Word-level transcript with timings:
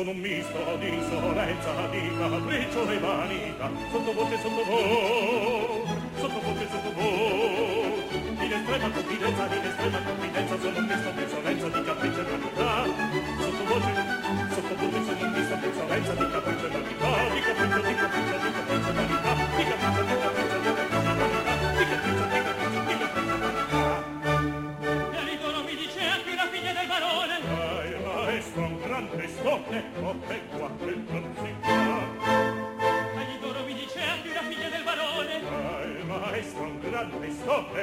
sono 0.00 0.12
un 0.12 0.18
misto 0.18 0.76
di 0.78 0.88
insolenza, 0.88 1.86
di 1.90 2.00
capriccio 2.16 2.90
e 2.90 2.98
vanità, 3.00 3.70
sottovoce, 3.90 4.38
sottovoce, 4.38 5.29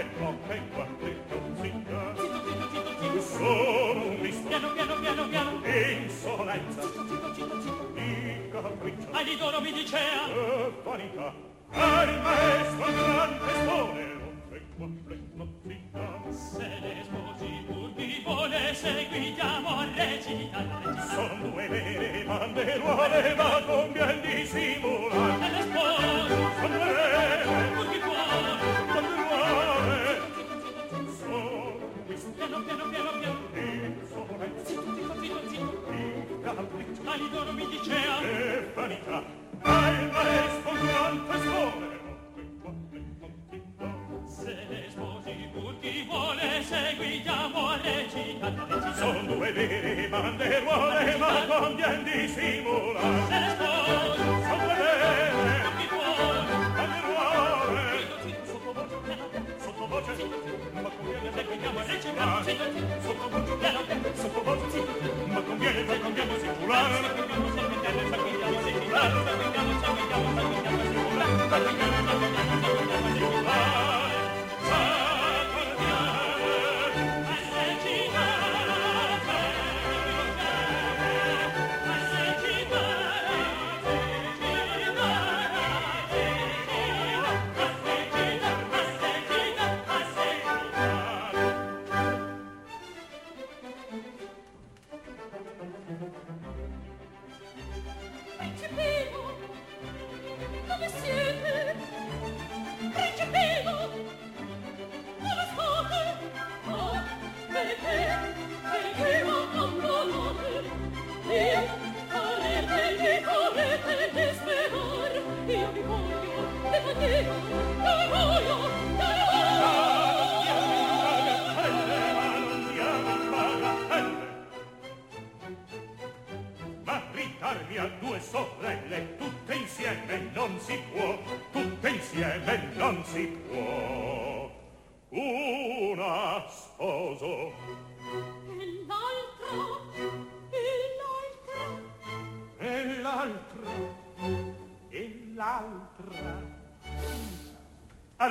dentro 0.07 0.37
che 0.47 0.61
quanto 0.73 1.05
zitto 1.05 1.61
zitto 1.61 3.21
sono 3.21 4.05
un 4.05 4.45
piano 4.47 4.71
piano 4.71 4.95
piano 4.99 5.27
piano. 5.27 5.63
E 5.63 5.91
insolenza 6.03 6.81
di 7.93 8.49
capriccio 8.49 9.07
ma 9.11 9.23
di 9.23 9.37
mi 9.61 9.71
dicea. 9.73 10.27
Vanità. 10.83 11.46
Son 48.47 49.27
due 49.27 49.51
vere 49.51 50.07
banderuole, 50.07 51.17
ma 51.17 51.45
convien 51.47 52.03
dissimulare. 52.05 53.27
Son 54.47 54.59
due 54.63 54.75
vere 54.79 55.19
banderuole, 56.77 58.07
sottovoce, 59.59 60.13
ma 60.71 60.89
conviene 60.95 61.29
vergogniamo 61.29 61.79
e 61.81 61.99
cirare. 61.99 62.55
Sottovoce, 63.01 63.53
sottovoce, 64.15 64.79
ma 65.27 65.41
conviene 65.41 65.83
vergogniamo 65.83 66.33
e 66.33 66.39
cirare. 66.39 67.01
Vergogniamo, 67.01 67.47
vergogniamo, 67.51 67.91
vergogniamo, 67.91 68.07
vergogniamo, 68.07 68.37
vergogniamo, 68.37 68.63
vergogniamo, 68.77 69.43
vergogniamo, 69.57 70.33
vergogniamo, 70.33 71.17
vergogniamo, 71.49 72.05
vergogniamo, 72.05 72.56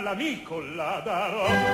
all'amico 0.06 0.60
la 0.60 1.00
darò. 1.04 1.65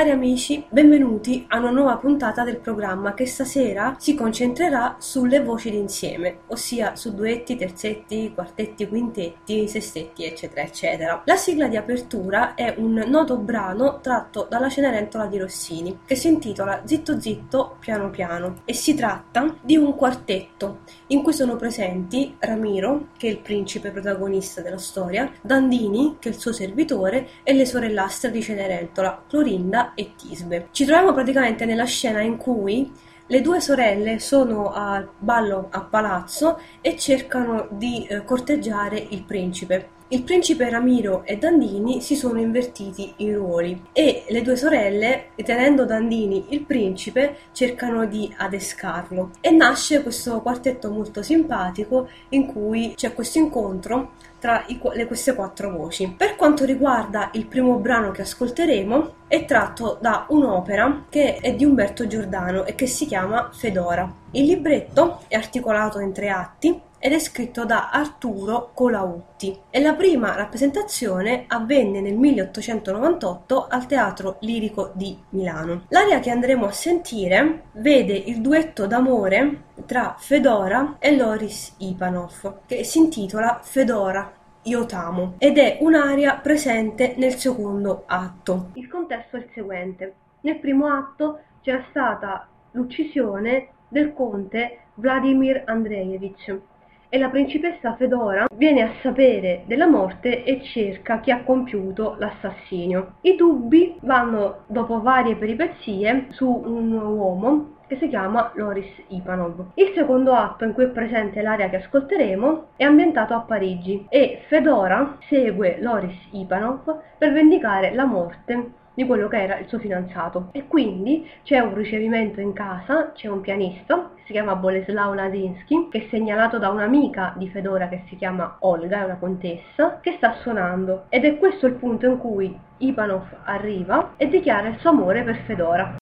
Cari 0.00 0.12
amici, 0.12 0.64
benvenuti 0.70 1.44
a 1.46 1.58
una 1.58 1.68
nuova 1.68 1.98
puntata 1.98 2.42
del 2.42 2.56
programma 2.58 3.12
che 3.12 3.26
stasera 3.26 3.96
si 3.98 4.14
concentrerà 4.14 4.96
sulle 4.98 5.42
voci 5.42 5.70
d'insieme, 5.70 6.38
ossia 6.46 6.96
su 6.96 7.14
duetti, 7.14 7.54
terzetti, 7.54 8.32
quartetti, 8.34 8.88
quintetti, 8.88 9.68
sestetti, 9.68 10.24
eccetera, 10.24 10.62
eccetera. 10.62 11.22
La 11.26 11.36
sigla 11.36 11.68
di 11.68 11.76
apertura 11.76 12.54
è 12.54 12.76
un 12.78 12.94
noto 13.08 13.36
brano 13.36 14.00
tratto 14.00 14.46
dalla 14.48 14.70
Cenerentola 14.70 15.26
di 15.26 15.36
Rossini, 15.36 15.98
che 16.06 16.14
si 16.14 16.28
intitola 16.28 16.80
Zitto 16.86 17.20
zitto, 17.20 17.76
piano 17.78 18.08
piano, 18.08 18.62
e 18.64 18.72
si 18.72 18.94
tratta 18.94 19.54
di 19.60 19.76
un 19.76 19.94
quartetto 19.96 20.78
in 21.08 21.22
cui 21.22 21.34
sono 21.34 21.56
presenti 21.56 22.36
Ramiro, 22.38 23.08
che 23.18 23.28
è 23.28 23.30
il 23.32 23.40
principe 23.40 23.90
protagonista 23.90 24.62
della 24.62 24.78
storia, 24.78 25.30
Dandini, 25.42 26.16
che 26.18 26.30
è 26.30 26.32
il 26.32 26.38
suo 26.38 26.54
servitore, 26.54 27.28
e 27.42 27.52
le 27.52 27.66
sorellastre 27.66 28.30
di 28.30 28.40
Cenerentola, 28.40 29.24
Clorinda 29.28 29.88
e 29.94 30.12
Tisbe. 30.16 30.68
Ci 30.70 30.84
troviamo 30.84 31.12
praticamente 31.12 31.64
nella 31.64 31.84
scena 31.84 32.20
in 32.20 32.36
cui 32.36 32.90
le 33.26 33.40
due 33.40 33.60
sorelle 33.60 34.18
sono 34.18 34.72
a 34.72 35.06
ballo 35.18 35.68
a 35.70 35.82
palazzo 35.82 36.58
e 36.80 36.96
cercano 36.96 37.68
di 37.70 38.04
eh, 38.06 38.24
corteggiare 38.24 39.06
il 39.10 39.22
principe. 39.22 39.98
Il 40.12 40.24
principe 40.24 40.68
Ramiro 40.68 41.22
e 41.24 41.38
Dandini 41.38 42.00
si 42.00 42.16
sono 42.16 42.40
invertiti 42.40 43.12
i 43.18 43.32
ruoli 43.32 43.80
e 43.92 44.24
le 44.28 44.42
due 44.42 44.56
sorelle, 44.56 45.26
ritenendo 45.36 45.84
Dandini 45.84 46.46
il 46.48 46.62
principe, 46.62 47.36
cercano 47.52 48.06
di 48.06 48.34
adescarlo. 48.36 49.30
E 49.40 49.50
nasce 49.52 50.02
questo 50.02 50.40
quartetto 50.40 50.90
molto 50.90 51.22
simpatico 51.22 52.08
in 52.30 52.46
cui 52.46 52.94
c'è 52.96 53.14
questo 53.14 53.38
incontro 53.38 54.14
tra 54.40 54.64
i, 54.66 54.80
le, 54.94 55.06
queste 55.06 55.34
quattro 55.34 55.70
voci. 55.70 56.12
Per 56.16 56.34
quanto 56.34 56.64
riguarda 56.64 57.30
il 57.34 57.46
primo 57.46 57.76
brano 57.76 58.10
che 58.10 58.22
ascolteremo, 58.22 59.14
è 59.28 59.44
tratto 59.44 59.98
da 60.00 60.26
un'opera 60.30 61.04
che 61.08 61.36
è 61.36 61.54
di 61.54 61.64
Umberto 61.64 62.06
Giordano 62.08 62.64
e 62.64 62.74
che 62.74 62.88
si 62.88 63.06
chiama 63.06 63.50
Fedora. 63.52 64.12
Il 64.32 64.46
libretto 64.46 65.20
è 65.28 65.36
articolato 65.36 66.00
in 66.00 66.12
tre 66.12 66.30
atti 66.30 66.88
ed 67.00 67.12
è 67.12 67.18
scritto 67.18 67.64
da 67.64 67.88
Arturo 67.90 68.70
Colautti 68.74 69.58
e 69.70 69.80
la 69.80 69.94
prima 69.94 70.36
rappresentazione 70.36 71.44
avvenne 71.48 72.00
nel 72.02 72.14
1898 72.14 73.66
al 73.68 73.86
Teatro 73.86 74.36
Lirico 74.40 74.92
di 74.94 75.18
Milano. 75.30 75.86
L'aria 75.88 76.20
che 76.20 76.30
andremo 76.30 76.66
a 76.66 76.72
sentire 76.72 77.62
vede 77.72 78.12
il 78.12 78.42
duetto 78.42 78.86
d'amore 78.86 79.62
tra 79.86 80.14
Fedora 80.18 80.96
e 80.98 81.16
Loris 81.16 81.74
Ipanov 81.78 82.66
che 82.66 82.84
si 82.84 82.98
intitola 82.98 83.60
Fedora 83.62 84.34
io 84.64 84.84
t'amo 84.84 85.36
ed 85.38 85.56
è 85.56 85.78
un'aria 85.80 86.36
presente 86.36 87.14
nel 87.16 87.34
secondo 87.36 88.02
atto. 88.06 88.72
Il 88.74 88.88
contesto 88.88 89.36
è 89.36 89.40
il 89.40 89.48
seguente. 89.54 90.14
Nel 90.42 90.58
primo 90.58 90.86
atto 90.88 91.40
c'era 91.62 91.82
stata 91.88 92.46
l'uccisione 92.72 93.68
del 93.88 94.12
conte 94.12 94.80
Vladimir 94.94 95.62
Andreevich 95.64 96.60
e 97.10 97.18
la 97.18 97.28
principessa 97.28 97.96
Fedora 97.96 98.46
viene 98.54 98.82
a 98.82 98.90
sapere 99.02 99.64
della 99.66 99.86
morte 99.86 100.44
e 100.44 100.62
cerca 100.62 101.20
chi 101.20 101.30
ha 101.30 101.42
compiuto 101.42 102.16
l'assassinio. 102.18 103.16
I 103.22 103.34
dubbi 103.34 103.98
vanno, 104.02 104.60
dopo 104.66 105.02
varie 105.02 105.36
peripezie, 105.36 106.28
su 106.30 106.48
un 106.48 106.92
uomo 106.92 107.78
che 107.88 107.96
si 107.96 108.08
chiama 108.08 108.52
Loris 108.54 108.86
Ipanov. 109.08 109.72
Il 109.74 109.90
secondo 109.96 110.32
atto 110.32 110.64
in 110.64 110.72
cui 110.72 110.84
è 110.84 110.88
presente 110.90 111.42
l'area 111.42 111.68
che 111.68 111.78
ascolteremo 111.78 112.68
è 112.76 112.84
ambientato 112.84 113.34
a 113.34 113.40
Parigi 113.40 114.06
e 114.08 114.42
Fedora 114.46 115.16
segue 115.28 115.78
Loris 115.80 116.16
Ipanov 116.30 117.00
per 117.18 117.32
vendicare 117.32 117.92
la 117.92 118.04
morte 118.04 118.78
di 119.00 119.06
quello 119.06 119.28
che 119.28 119.42
era 119.42 119.58
il 119.58 119.66
suo 119.66 119.78
fidanzato 119.78 120.50
e 120.52 120.66
quindi 120.66 121.26
c'è 121.42 121.58
un 121.58 121.74
ricevimento 121.74 122.40
in 122.40 122.52
casa, 122.52 123.12
c'è 123.12 123.28
un 123.28 123.40
pianista 123.40 124.10
si 124.26 124.36
chiama 124.36 124.54
Boleslav 124.54 125.14
Ladinsky 125.14 125.88
che 125.88 126.04
è 126.04 126.08
segnalato 126.08 126.58
da 126.58 126.68
un'amica 126.68 127.34
di 127.36 127.48
Fedora 127.48 127.88
che 127.88 128.04
si 128.06 128.16
chiama 128.16 128.58
Olga, 128.60 129.00
è 129.00 129.04
una 129.04 129.16
contessa, 129.16 129.98
che 130.00 130.12
sta 130.18 130.34
suonando 130.34 131.06
ed 131.08 131.24
è 131.24 131.36
questo 131.36 131.66
il 131.66 131.74
punto 131.74 132.06
in 132.06 132.18
cui 132.18 132.56
Ipanov 132.78 133.24
arriva 133.44 134.12
e 134.16 134.28
dichiara 134.28 134.68
il 134.68 134.78
suo 134.78 134.90
amore 134.90 135.24
per 135.24 135.36
Fedora. 135.46 135.99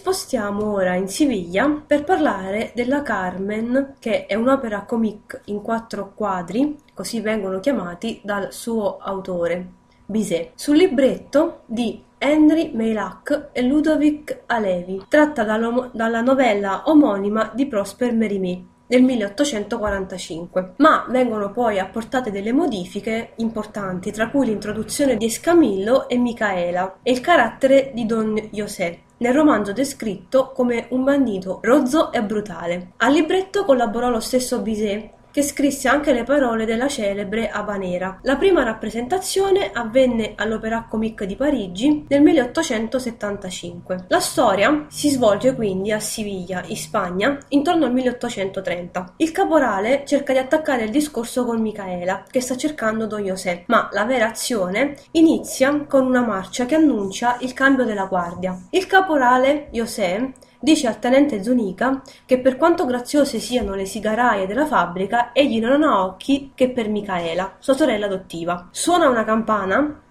Spostiamo 0.00 0.72
ora 0.72 0.94
in 0.94 1.08
Siviglia 1.08 1.82
per 1.86 2.04
parlare 2.04 2.72
della 2.74 3.02
Carmen, 3.02 3.96
che 3.98 4.24
è 4.24 4.34
un'opera 4.34 4.84
comique 4.84 5.42
in 5.46 5.60
quattro 5.60 6.12
quadri, 6.14 6.74
così 6.94 7.20
vengono 7.20 7.60
chiamati 7.60 8.18
dal 8.24 8.50
suo 8.50 8.96
autore, 8.96 9.72
Bizet, 10.06 10.52
sul 10.54 10.78
libretto 10.78 11.64
di 11.66 12.02
Henry 12.16 12.70
Meilhac 12.72 13.50
e 13.52 13.60
Ludovic 13.60 14.44
Alevi, 14.46 15.04
tratta 15.06 15.44
dalla 15.44 16.20
novella 16.22 16.84
omonima 16.86 17.50
di 17.54 17.66
Prosper 17.66 18.14
Mérimée. 18.14 18.64
nel 18.86 19.02
1845, 19.02 20.72
ma 20.78 21.06
vengono 21.10 21.52
poi 21.52 21.78
apportate 21.78 22.32
delle 22.32 22.52
modifiche 22.52 23.34
importanti, 23.36 24.10
tra 24.10 24.30
cui 24.30 24.46
l'introduzione 24.46 25.16
di 25.16 25.26
Escamillo 25.26 26.08
e 26.08 26.16
Micaela 26.16 26.98
e 27.02 27.12
il 27.12 27.20
carattere 27.20 27.92
di 27.94 28.04
Don 28.04 28.34
José, 28.50 29.02
nel 29.20 29.34
romanzo 29.34 29.72
descritto 29.72 30.52
come 30.52 30.86
un 30.90 31.04
bandito 31.04 31.60
rozzo 31.62 32.10
e 32.12 32.22
brutale. 32.22 32.92
Al 32.98 33.12
libretto 33.12 33.64
collaborò 33.64 34.08
lo 34.08 34.20
stesso 34.20 34.60
Bizet 34.60 35.18
che 35.30 35.42
scrisse 35.42 35.88
anche 35.88 36.12
le 36.12 36.24
parole 36.24 36.64
della 36.64 36.88
celebre 36.88 37.48
Habanera. 37.48 38.18
La 38.22 38.36
prima 38.36 38.62
rappresentazione 38.62 39.70
avvenne 39.72 40.32
all'Opéra 40.36 40.86
Comique 40.88 41.26
di 41.26 41.36
Parigi 41.36 42.04
nel 42.08 42.22
1875. 42.22 44.04
La 44.08 44.20
storia 44.20 44.86
si 44.88 45.08
svolge 45.10 45.54
quindi 45.54 45.92
a 45.92 46.00
Siviglia, 46.00 46.62
in 46.66 46.76
Spagna, 46.76 47.38
intorno 47.48 47.86
al 47.86 47.92
1830. 47.92 49.14
Il 49.16 49.32
caporale 49.32 50.04
cerca 50.06 50.32
di 50.32 50.38
attaccare 50.38 50.84
il 50.84 50.90
discorso 50.90 51.44
con 51.44 51.60
Micaela, 51.60 52.24
che 52.28 52.40
sta 52.40 52.56
cercando 52.56 53.06
Don 53.06 53.22
José, 53.22 53.64
ma 53.66 53.88
la 53.92 54.04
vera 54.04 54.28
azione 54.28 54.96
inizia 55.12 55.84
con 55.86 56.06
una 56.06 56.22
marcia 56.22 56.66
che 56.66 56.74
annuncia 56.74 57.36
il 57.40 57.52
cambio 57.52 57.84
della 57.84 58.06
guardia. 58.06 58.58
Il 58.70 58.86
caporale 58.86 59.68
José 59.70 60.32
dice 60.60 60.86
al 60.86 60.98
tenente 60.98 61.42
Zunica 61.42 62.02
che 62.24 62.38
per 62.38 62.56
quanto 62.56 62.84
graziose 62.84 63.38
siano 63.38 63.74
le 63.74 63.86
sigaraie 63.86 64.46
della 64.46 64.66
fabbrica, 64.66 65.32
egli 65.32 65.58
non 65.58 65.82
ha 65.82 66.04
occhi 66.04 66.52
che 66.54 66.70
per 66.70 66.88
Micaela, 66.88 67.56
sua 67.58 67.74
sorella 67.74 68.06
adottiva. 68.06 68.68
Suona 68.70 69.08
una 69.08 69.24
campana 69.24 70.02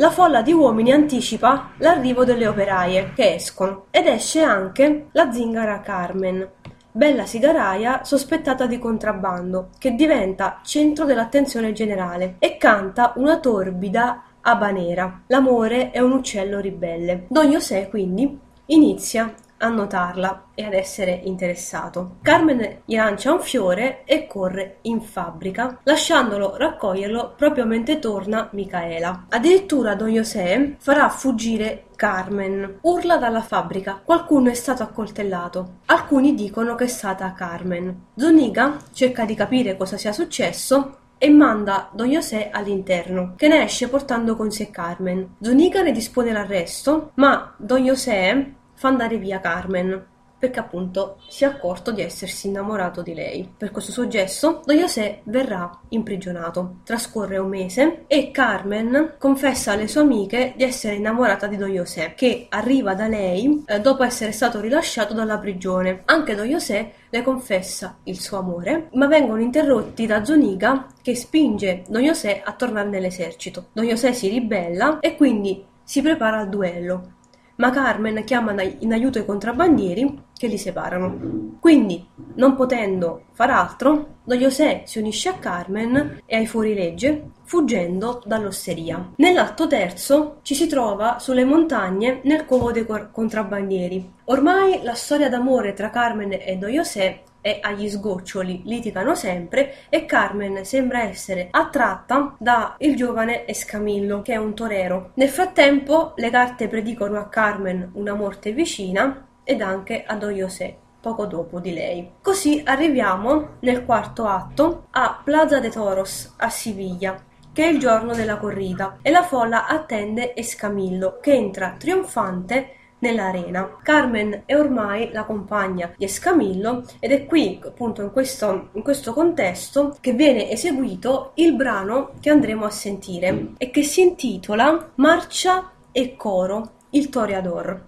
la 0.00 0.10
folla 0.10 0.42
di 0.42 0.52
uomini 0.52 0.92
anticipa 0.92 1.70
l'arrivo 1.78 2.24
delle 2.24 2.46
operaie 2.46 3.12
che 3.16 3.34
escono 3.34 3.86
ed 3.90 4.06
esce 4.06 4.42
anche 4.42 5.08
la 5.10 5.32
zingara 5.32 5.80
Carmen, 5.80 6.48
bella 6.92 7.26
sigaraia 7.26 8.04
sospettata 8.04 8.66
di 8.66 8.78
contrabbando, 8.78 9.70
che 9.76 9.96
diventa 9.96 10.60
centro 10.62 11.04
dell'attenzione 11.04 11.72
generale 11.72 12.36
e 12.38 12.56
canta 12.58 13.12
una 13.16 13.40
torbida 13.40 14.22
abanera. 14.40 15.22
L'amore 15.26 15.90
è 15.90 15.98
un 15.98 16.12
uccello 16.12 16.60
ribelle. 16.60 17.26
Don 17.28 17.48
José 17.48 17.88
quindi 17.88 18.38
inizia 18.66 19.34
a 19.58 19.68
notarla 19.68 20.46
e 20.54 20.64
ad 20.64 20.72
essere 20.72 21.20
interessato. 21.24 22.16
Carmen 22.22 22.82
gli 22.84 22.96
lancia 22.96 23.32
un 23.32 23.40
fiore 23.40 24.02
e 24.04 24.26
corre 24.26 24.78
in 24.82 25.00
fabbrica, 25.00 25.80
lasciandolo 25.82 26.56
raccoglierlo 26.56 27.34
proprio 27.36 27.66
mentre 27.66 27.98
torna 27.98 28.48
Micaela. 28.52 29.26
Addirittura 29.28 29.94
Don 29.94 30.08
José 30.08 30.76
farà 30.78 31.08
fuggire 31.08 31.84
Carmen. 31.96 32.78
Urla 32.82 33.16
dalla 33.16 33.42
fabbrica. 33.42 34.00
Qualcuno 34.04 34.50
è 34.50 34.54
stato 34.54 34.84
accoltellato. 34.84 35.78
Alcuni 35.86 36.34
dicono 36.34 36.76
che 36.76 36.84
è 36.84 36.88
stata 36.88 37.32
Carmen. 37.32 38.06
Zuniga 38.14 38.76
cerca 38.92 39.24
di 39.24 39.34
capire 39.34 39.76
cosa 39.76 39.96
sia 39.96 40.12
successo 40.12 40.98
e 41.18 41.30
manda 41.30 41.90
Don 41.92 42.08
José 42.08 42.50
all'interno, 42.50 43.34
che 43.36 43.48
ne 43.48 43.64
esce 43.64 43.88
portando 43.88 44.36
con 44.36 44.52
sé 44.52 44.70
Carmen. 44.70 45.34
Zuniga 45.40 45.82
ne 45.82 45.90
dispone 45.90 46.30
l'arresto, 46.30 47.10
ma 47.14 47.52
Don 47.56 47.82
José 47.82 48.54
fa 48.78 48.88
andare 48.88 49.18
via 49.18 49.40
Carmen 49.40 50.06
perché 50.38 50.60
appunto 50.60 51.18
si 51.28 51.42
è 51.42 51.48
accorto 51.48 51.90
di 51.90 52.00
essersi 52.00 52.46
innamorato 52.46 53.02
di 53.02 53.12
lei. 53.12 53.52
Per 53.56 53.72
questo 53.72 53.90
suo 53.90 54.06
gesto, 54.06 54.62
Don 54.64 54.76
José 54.76 55.20
verrà 55.24 55.68
imprigionato. 55.88 56.76
Trascorre 56.84 57.38
un 57.38 57.48
mese 57.48 58.04
e 58.06 58.30
Carmen 58.30 59.14
confessa 59.18 59.72
alle 59.72 59.88
sue 59.88 60.02
amiche 60.02 60.52
di 60.56 60.62
essere 60.62 60.94
innamorata 60.94 61.48
di 61.48 61.56
Don 61.56 61.70
José, 61.70 62.12
che 62.14 62.46
arriva 62.50 62.94
da 62.94 63.08
lei 63.08 63.64
eh, 63.66 63.80
dopo 63.80 64.04
essere 64.04 64.30
stato 64.30 64.60
rilasciato 64.60 65.12
dalla 65.12 65.38
prigione. 65.38 66.02
Anche 66.04 66.36
Don 66.36 66.46
José 66.46 66.92
le 67.10 67.22
confessa 67.22 67.98
il 68.04 68.20
suo 68.20 68.38
amore, 68.38 68.90
ma 68.92 69.08
vengono 69.08 69.40
interrotti 69.40 70.06
da 70.06 70.24
Zoniga 70.24 70.86
che 71.02 71.16
spinge 71.16 71.82
Don 71.88 72.02
José 72.02 72.42
a 72.44 72.52
tornare 72.52 72.88
nell'esercito. 72.88 73.70
Don 73.72 73.84
José 73.84 74.12
si 74.12 74.28
ribella 74.28 75.00
e 75.00 75.16
quindi 75.16 75.64
si 75.82 76.00
prepara 76.00 76.38
al 76.38 76.48
duello 76.48 77.16
ma 77.58 77.70
Carmen 77.70 78.22
chiama 78.24 78.54
in 78.62 78.92
aiuto 78.92 79.18
i 79.18 79.24
contrabbandieri 79.24 80.22
che 80.36 80.46
li 80.46 80.58
separano. 80.58 81.56
Quindi, 81.60 82.06
non 82.34 82.54
potendo 82.54 83.24
far 83.32 83.50
altro, 83.50 84.16
Don 84.22 84.38
José 84.38 84.82
si 84.84 84.98
unisce 84.98 85.28
a 85.28 85.34
Carmen 85.34 86.20
e 86.24 86.36
ai 86.36 86.46
fuorilegge, 86.46 87.30
fuggendo 87.42 88.22
dall'osteria. 88.24 89.12
Nell'atto 89.16 89.66
terzo 89.66 90.38
ci 90.42 90.54
si 90.54 90.68
trova 90.68 91.18
sulle 91.18 91.44
montagne 91.44 92.20
nel 92.24 92.44
covo 92.44 92.70
dei 92.70 92.86
contrabbandieri. 93.10 94.12
Ormai 94.26 94.82
la 94.82 94.94
storia 94.94 95.28
d'amore 95.28 95.72
tra 95.72 95.90
Carmen 95.90 96.32
e 96.32 96.56
Don 96.56 96.70
José 96.70 97.22
e 97.48 97.58
agli 97.62 97.88
sgoccioli 97.88 98.60
litigano 98.64 99.14
sempre 99.14 99.74
e 99.88 100.04
Carmen 100.04 100.66
sembra 100.66 101.04
essere 101.04 101.48
attratta 101.50 102.34
da 102.38 102.74
il 102.78 102.94
giovane 102.94 103.46
Escamillo 103.46 104.20
che 104.20 104.34
è 104.34 104.36
un 104.36 104.54
torero. 104.54 105.12
Nel 105.14 105.30
frattempo 105.30 106.12
le 106.16 106.28
carte 106.28 106.68
predicono 106.68 107.18
a 107.18 107.28
Carmen 107.28 107.92
una 107.94 108.12
morte 108.12 108.52
vicina 108.52 109.26
ed 109.44 109.62
anche 109.62 110.04
a 110.04 110.14
Don 110.16 110.32
José 110.32 110.76
poco 111.00 111.24
dopo 111.24 111.58
di 111.58 111.72
lei. 111.72 112.10
Così 112.20 112.60
arriviamo 112.66 113.56
nel 113.60 113.86
quarto 113.86 114.26
atto 114.26 114.88
a 114.90 115.22
Plaza 115.24 115.58
de 115.58 115.70
Toros 115.70 116.34
a 116.36 116.50
Siviglia 116.50 117.22
che 117.50 117.64
è 117.64 117.68
il 117.68 117.78
giorno 117.78 118.14
della 118.14 118.36
corrida 118.36 118.98
e 119.00 119.10
la 119.10 119.22
folla 119.22 119.66
attende 119.66 120.36
Escamillo 120.36 121.18
che 121.20 121.32
entra 121.32 121.76
trionfante 121.78 122.74
nell'arena. 123.00 123.76
Carmen 123.82 124.42
è 124.44 124.56
ormai 124.56 125.10
la 125.12 125.24
compagna 125.24 125.92
di 125.96 126.04
Escamillo 126.04 126.84
ed 126.98 127.12
è 127.12 127.26
qui, 127.26 127.60
appunto, 127.64 128.02
in 128.02 128.10
questo, 128.10 128.68
in 128.72 128.82
questo 128.82 129.12
contesto 129.12 129.96
che 130.00 130.12
viene 130.12 130.50
eseguito 130.50 131.32
il 131.34 131.54
brano 131.54 132.12
che 132.20 132.30
andremo 132.30 132.64
a 132.64 132.70
sentire 132.70 133.52
e 133.58 133.70
che 133.70 133.82
si 133.82 134.02
intitola 134.02 134.92
Marcia 134.96 135.70
e 135.92 136.16
coro, 136.16 136.72
il 136.90 137.08
Toreador. 137.08 137.86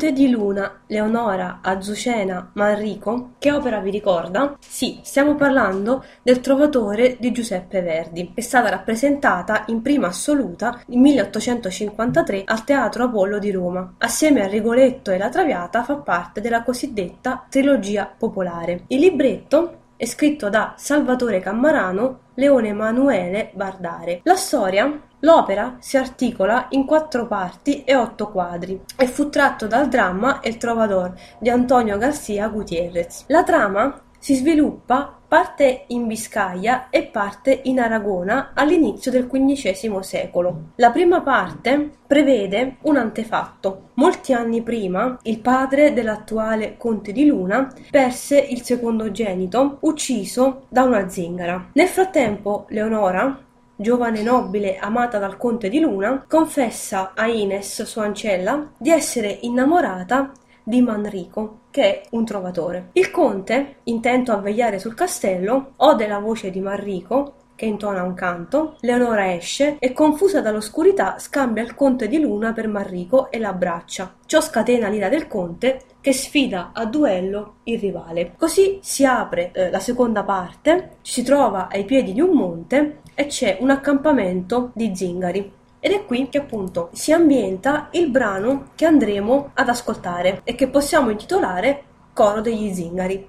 Conte 0.00 0.18
di 0.18 0.30
Luna, 0.30 0.80
Leonora, 0.86 1.58
Azucena, 1.60 2.52
Manrico, 2.54 3.32
che 3.38 3.52
opera 3.52 3.80
vi 3.80 3.90
ricorda? 3.90 4.56
Sì, 4.58 4.98
stiamo 5.02 5.34
parlando 5.34 6.02
del 6.22 6.40
Trovatore 6.40 7.18
di 7.20 7.32
Giuseppe 7.32 7.82
Verdi, 7.82 8.32
è 8.34 8.40
stata 8.40 8.70
rappresentata 8.70 9.64
in 9.66 9.82
prima 9.82 10.06
assoluta 10.06 10.80
nel 10.86 11.00
1853 11.00 12.44
al 12.46 12.64
Teatro 12.64 13.04
Apollo 13.04 13.38
di 13.38 13.50
Roma. 13.50 13.96
Assieme 13.98 14.42
a 14.42 14.46
Rigoletto 14.46 15.10
e 15.10 15.18
La 15.18 15.28
Traviata 15.28 15.84
fa 15.84 15.96
parte 15.96 16.40
della 16.40 16.62
cosiddetta 16.62 17.44
trilogia 17.50 18.10
popolare. 18.16 18.84
Il 18.86 19.00
libretto 19.00 19.80
è 19.96 20.06
scritto 20.06 20.48
da 20.48 20.72
Salvatore 20.78 21.40
Cammarano, 21.40 22.20
Leone 22.36 22.68
Emanuele 22.68 23.50
Bardare. 23.52 24.22
La 24.22 24.36
storia 24.36 25.08
L'opera 25.20 25.76
si 25.80 25.96
articola 25.96 26.66
in 26.70 26.86
quattro 26.86 27.26
parti 27.26 27.84
e 27.84 27.94
otto 27.94 28.30
quadri 28.30 28.80
e 28.96 29.06
fu 29.06 29.28
tratto 29.28 29.66
dal 29.66 29.88
dramma 29.88 30.40
El 30.42 30.56
Trovador 30.56 31.12
di 31.38 31.50
Antonio 31.50 31.98
García 31.98 32.48
Gutiérrez. 32.48 33.24
La 33.26 33.42
trama 33.42 34.00
si 34.18 34.34
sviluppa 34.34 35.14
parte 35.26 35.84
in 35.88 36.06
Biscaglia 36.06 36.90
e 36.90 37.04
parte 37.04 37.60
in 37.64 37.80
Aragona 37.80 38.50
all'inizio 38.54 39.10
del 39.10 39.28
XV 39.28 40.00
secolo. 40.00 40.72
La 40.76 40.90
prima 40.90 41.20
parte 41.20 41.90
prevede 42.06 42.76
un 42.82 42.96
antefatto. 42.96 43.90
Molti 43.94 44.32
anni 44.32 44.62
prima, 44.62 45.18
il 45.22 45.40
padre 45.40 45.92
dell'attuale 45.92 46.76
conte 46.76 47.12
di 47.12 47.26
Luna 47.26 47.72
perse 47.90 48.38
il 48.38 48.62
secondogenito 48.62 49.78
ucciso 49.82 50.64
da 50.68 50.82
una 50.82 51.08
zingara. 51.08 51.68
Nel 51.74 51.88
frattempo, 51.88 52.66
Leonora, 52.70 53.48
giovane 53.80 54.22
nobile 54.22 54.76
amata 54.76 55.18
dal 55.18 55.38
conte 55.38 55.70
di 55.70 55.80
Luna, 55.80 56.26
confessa 56.28 57.12
a 57.14 57.26
Ines, 57.26 57.82
sua 57.84 58.04
ancella, 58.04 58.72
di 58.76 58.90
essere 58.90 59.38
innamorata 59.40 60.32
di 60.62 60.82
Manrico, 60.82 61.60
che 61.70 61.82
è 61.82 62.02
un 62.10 62.26
trovatore. 62.26 62.90
Il 62.92 63.10
conte, 63.10 63.76
intento 63.84 64.32
a 64.32 64.36
vegliare 64.36 64.78
sul 64.78 64.94
castello, 64.94 65.72
ode 65.76 66.06
la 66.06 66.18
voce 66.18 66.50
di 66.50 66.60
Manrico 66.60 67.36
che 67.60 67.66
intona 67.66 68.02
un 68.02 68.14
canto, 68.14 68.76
Leonora 68.80 69.34
esce 69.34 69.76
e 69.78 69.92
confusa 69.92 70.40
dall'oscurità 70.40 71.18
scambia 71.18 71.62
il 71.62 71.74
conte 71.74 72.08
di 72.08 72.18
Luna 72.18 72.54
per 72.54 72.66
Manrico 72.68 73.30
e 73.30 73.38
l'abbraccia. 73.38 74.14
Ciò 74.24 74.40
scatena 74.40 74.88
l'ira 74.88 75.10
del 75.10 75.28
conte 75.28 75.82
che 76.00 76.14
sfida 76.14 76.70
a 76.72 76.86
duello 76.86 77.56
il 77.64 77.78
rivale. 77.78 78.32
Così 78.38 78.78
si 78.80 79.04
apre 79.04 79.50
eh, 79.52 79.68
la 79.68 79.78
seconda 79.78 80.22
parte, 80.22 80.96
si 81.02 81.22
trova 81.22 81.68
ai 81.70 81.84
piedi 81.84 82.14
di 82.14 82.22
un 82.22 82.30
monte 82.30 83.00
e 83.14 83.26
c'è 83.26 83.58
un 83.60 83.68
accampamento 83.68 84.70
di 84.72 84.96
zingari. 84.96 85.52
Ed 85.80 85.92
è 85.92 86.06
qui 86.06 86.30
che 86.30 86.38
appunto 86.38 86.88
si 86.94 87.12
ambienta 87.12 87.88
il 87.92 88.08
brano 88.08 88.70
che 88.74 88.86
andremo 88.86 89.50
ad 89.52 89.68
ascoltare 89.68 90.40
e 90.44 90.54
che 90.54 90.66
possiamo 90.68 91.10
intitolare 91.10 91.82
Coro 92.14 92.40
degli 92.40 92.72
zingari. 92.72 93.28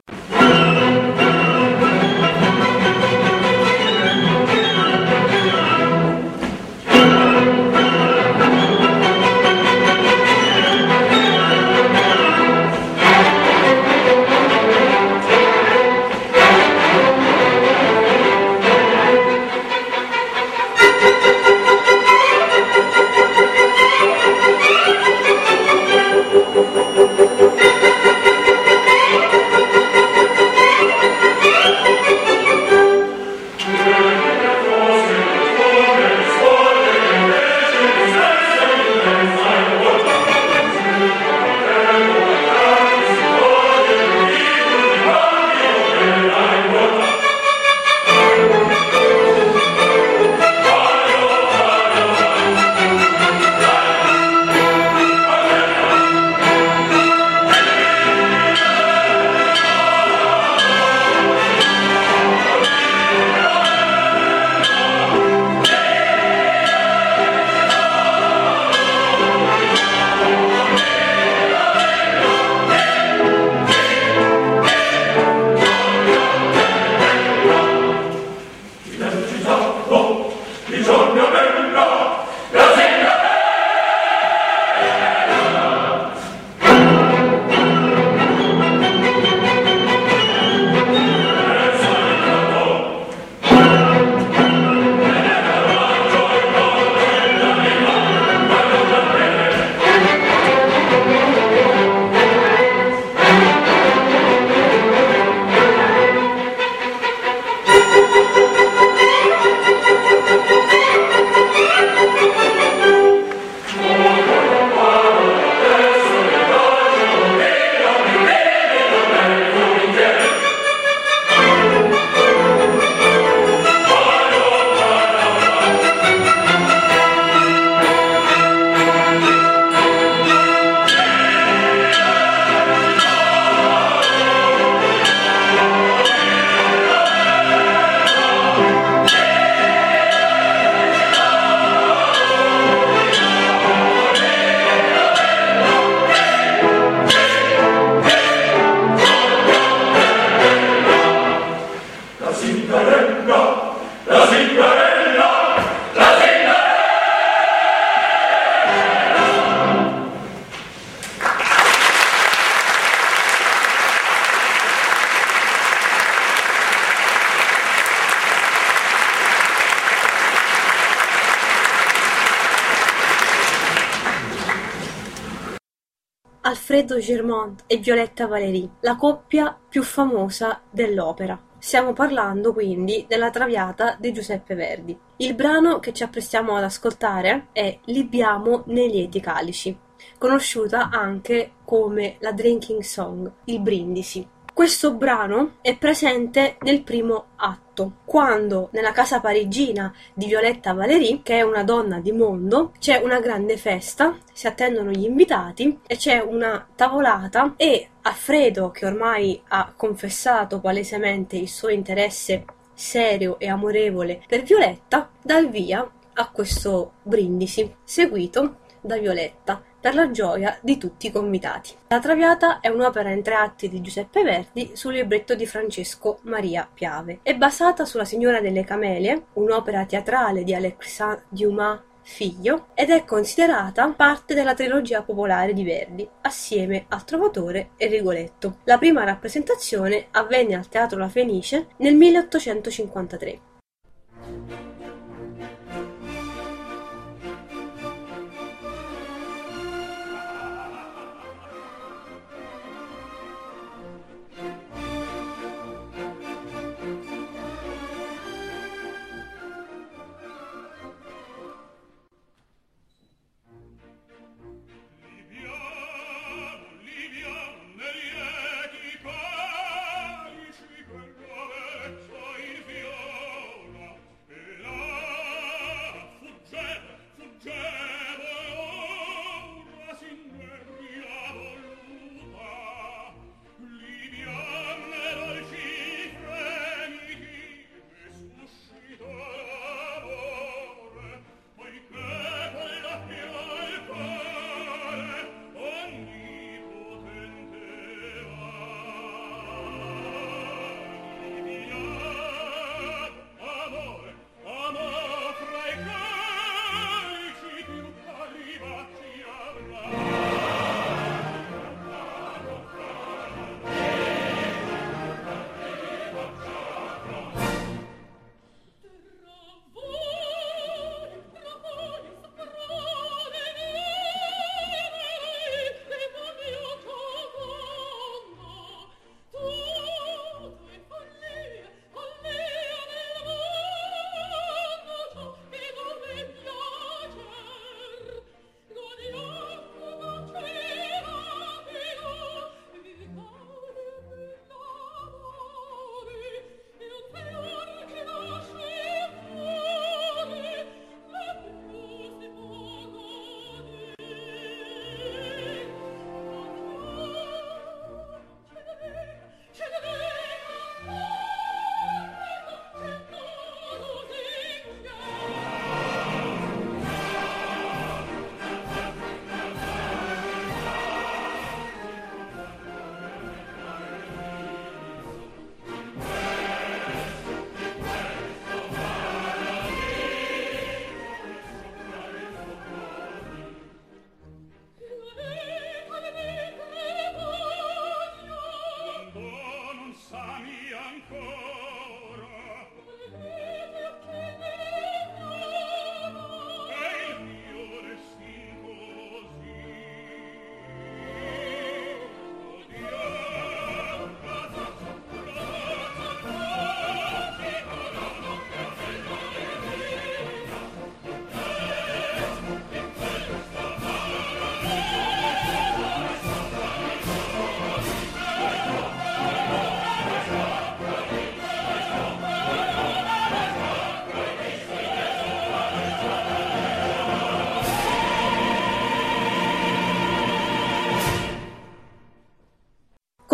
Alfredo 176.81 176.99
Germont 176.99 177.63
e 177.67 177.77
Violetta 177.77 178.25
Valéry, 178.25 178.67
la 178.79 178.95
coppia 178.95 179.55
più 179.69 179.83
famosa 179.83 180.61
dell'opera. 180.67 181.39
Stiamo 181.59 181.93
parlando 181.93 182.53
quindi 182.53 183.05
della 183.07 183.29
Traviata 183.29 183.95
di 183.99 184.11
Giuseppe 184.11 184.55
Verdi. 184.55 184.97
Il 185.17 185.35
brano 185.35 185.77
che 185.77 185.93
ci 185.93 186.01
apprestiamo 186.01 186.55
ad 186.55 186.63
ascoltare 186.63 187.49
è 187.51 187.77
Libiamo 187.85 188.63
nei 188.67 188.89
lieti 188.89 189.19
calici, 189.19 189.77
conosciuta 190.17 190.89
anche 190.89 191.51
come 191.63 192.15
la 192.19 192.31
Drinking 192.31 192.81
Song, 192.81 193.31
il 193.45 193.59
brindisi. 193.59 194.27
Questo 194.53 194.93
brano 194.93 195.53
è 195.61 195.77
presente 195.77 196.57
nel 196.61 196.83
primo 196.83 197.27
atto, 197.37 197.93
quando 198.05 198.67
nella 198.73 198.91
casa 198.91 199.21
parigina 199.21 199.91
di 200.13 200.25
Violetta 200.25 200.73
Valéry, 200.73 201.21
che 201.23 201.37
è 201.37 201.41
una 201.41 201.63
donna 201.63 201.99
di 201.99 202.11
mondo, 202.11 202.73
c'è 202.77 202.97
una 202.97 203.19
grande 203.21 203.57
festa, 203.57 204.17
si 204.33 204.47
attendono 204.47 204.91
gli 204.91 205.05
invitati 205.05 205.79
e 205.87 205.95
c'è 205.95 206.19
una 206.19 206.67
tavolata 206.75 207.53
e 207.55 207.87
Alfredo, 208.01 208.71
che 208.71 208.85
ormai 208.85 209.41
ha 209.47 209.73
confessato 209.75 210.59
palesemente 210.59 211.37
il 211.37 211.47
suo 211.47 211.69
interesse 211.69 212.45
serio 212.73 213.39
e 213.39 213.47
amorevole 213.47 214.21
per 214.27 214.43
Violetta, 214.43 215.09
dà 215.21 215.37
il 215.37 215.49
via 215.49 215.89
a 216.13 216.29
questo 216.29 216.93
brindisi, 217.03 217.73
seguito 217.83 218.57
da 218.81 218.97
Violetta, 218.97 219.63
per 219.81 219.95
la 219.95 220.11
gioia 220.11 220.57
di 220.61 220.77
tutti 220.77 221.07
i 221.07 221.11
convitati. 221.11 221.73
La 221.87 221.99
Traviata 221.99 222.59
è 222.59 222.69
un'opera 222.69 223.09
in 223.09 223.23
tre 223.23 223.35
atti 223.35 223.67
di 223.67 223.81
Giuseppe 223.81 224.23
Verdi 224.23 224.71
sul 224.75 224.93
libretto 224.93 225.35
di 225.35 225.47
Francesco 225.47 226.19
Maria 226.21 226.69
Piave. 226.71 227.19
È 227.23 227.35
basata 227.35 227.83
sulla 227.83 228.05
Signora 228.05 228.39
delle 228.39 228.63
Camelie, 228.63 229.25
un'opera 229.33 229.85
teatrale 229.85 230.43
di 230.43 230.53
Alexandre 230.53 231.23
Dumas 231.27 231.79
figlio 232.03 232.67
ed 232.73 232.89
è 232.89 233.05
considerata 233.05 233.87
parte 233.95 234.33
della 234.33 234.53
trilogia 234.53 235.03
popolare 235.03 235.53
di 235.53 235.63
Verdi, 235.63 236.07
assieme 236.21 236.85
al 236.89 237.05
Trovatore 237.05 237.71
e 237.77 237.87
Rigoletto. 237.87 238.57
La 238.65 238.77
prima 238.77 239.03
rappresentazione 239.03 240.07
avvenne 240.11 240.55
al 240.55 240.67
Teatro 240.67 240.99
La 240.99 241.09
Fenice 241.09 241.67
nel 241.77 241.95
1853. 241.95 243.39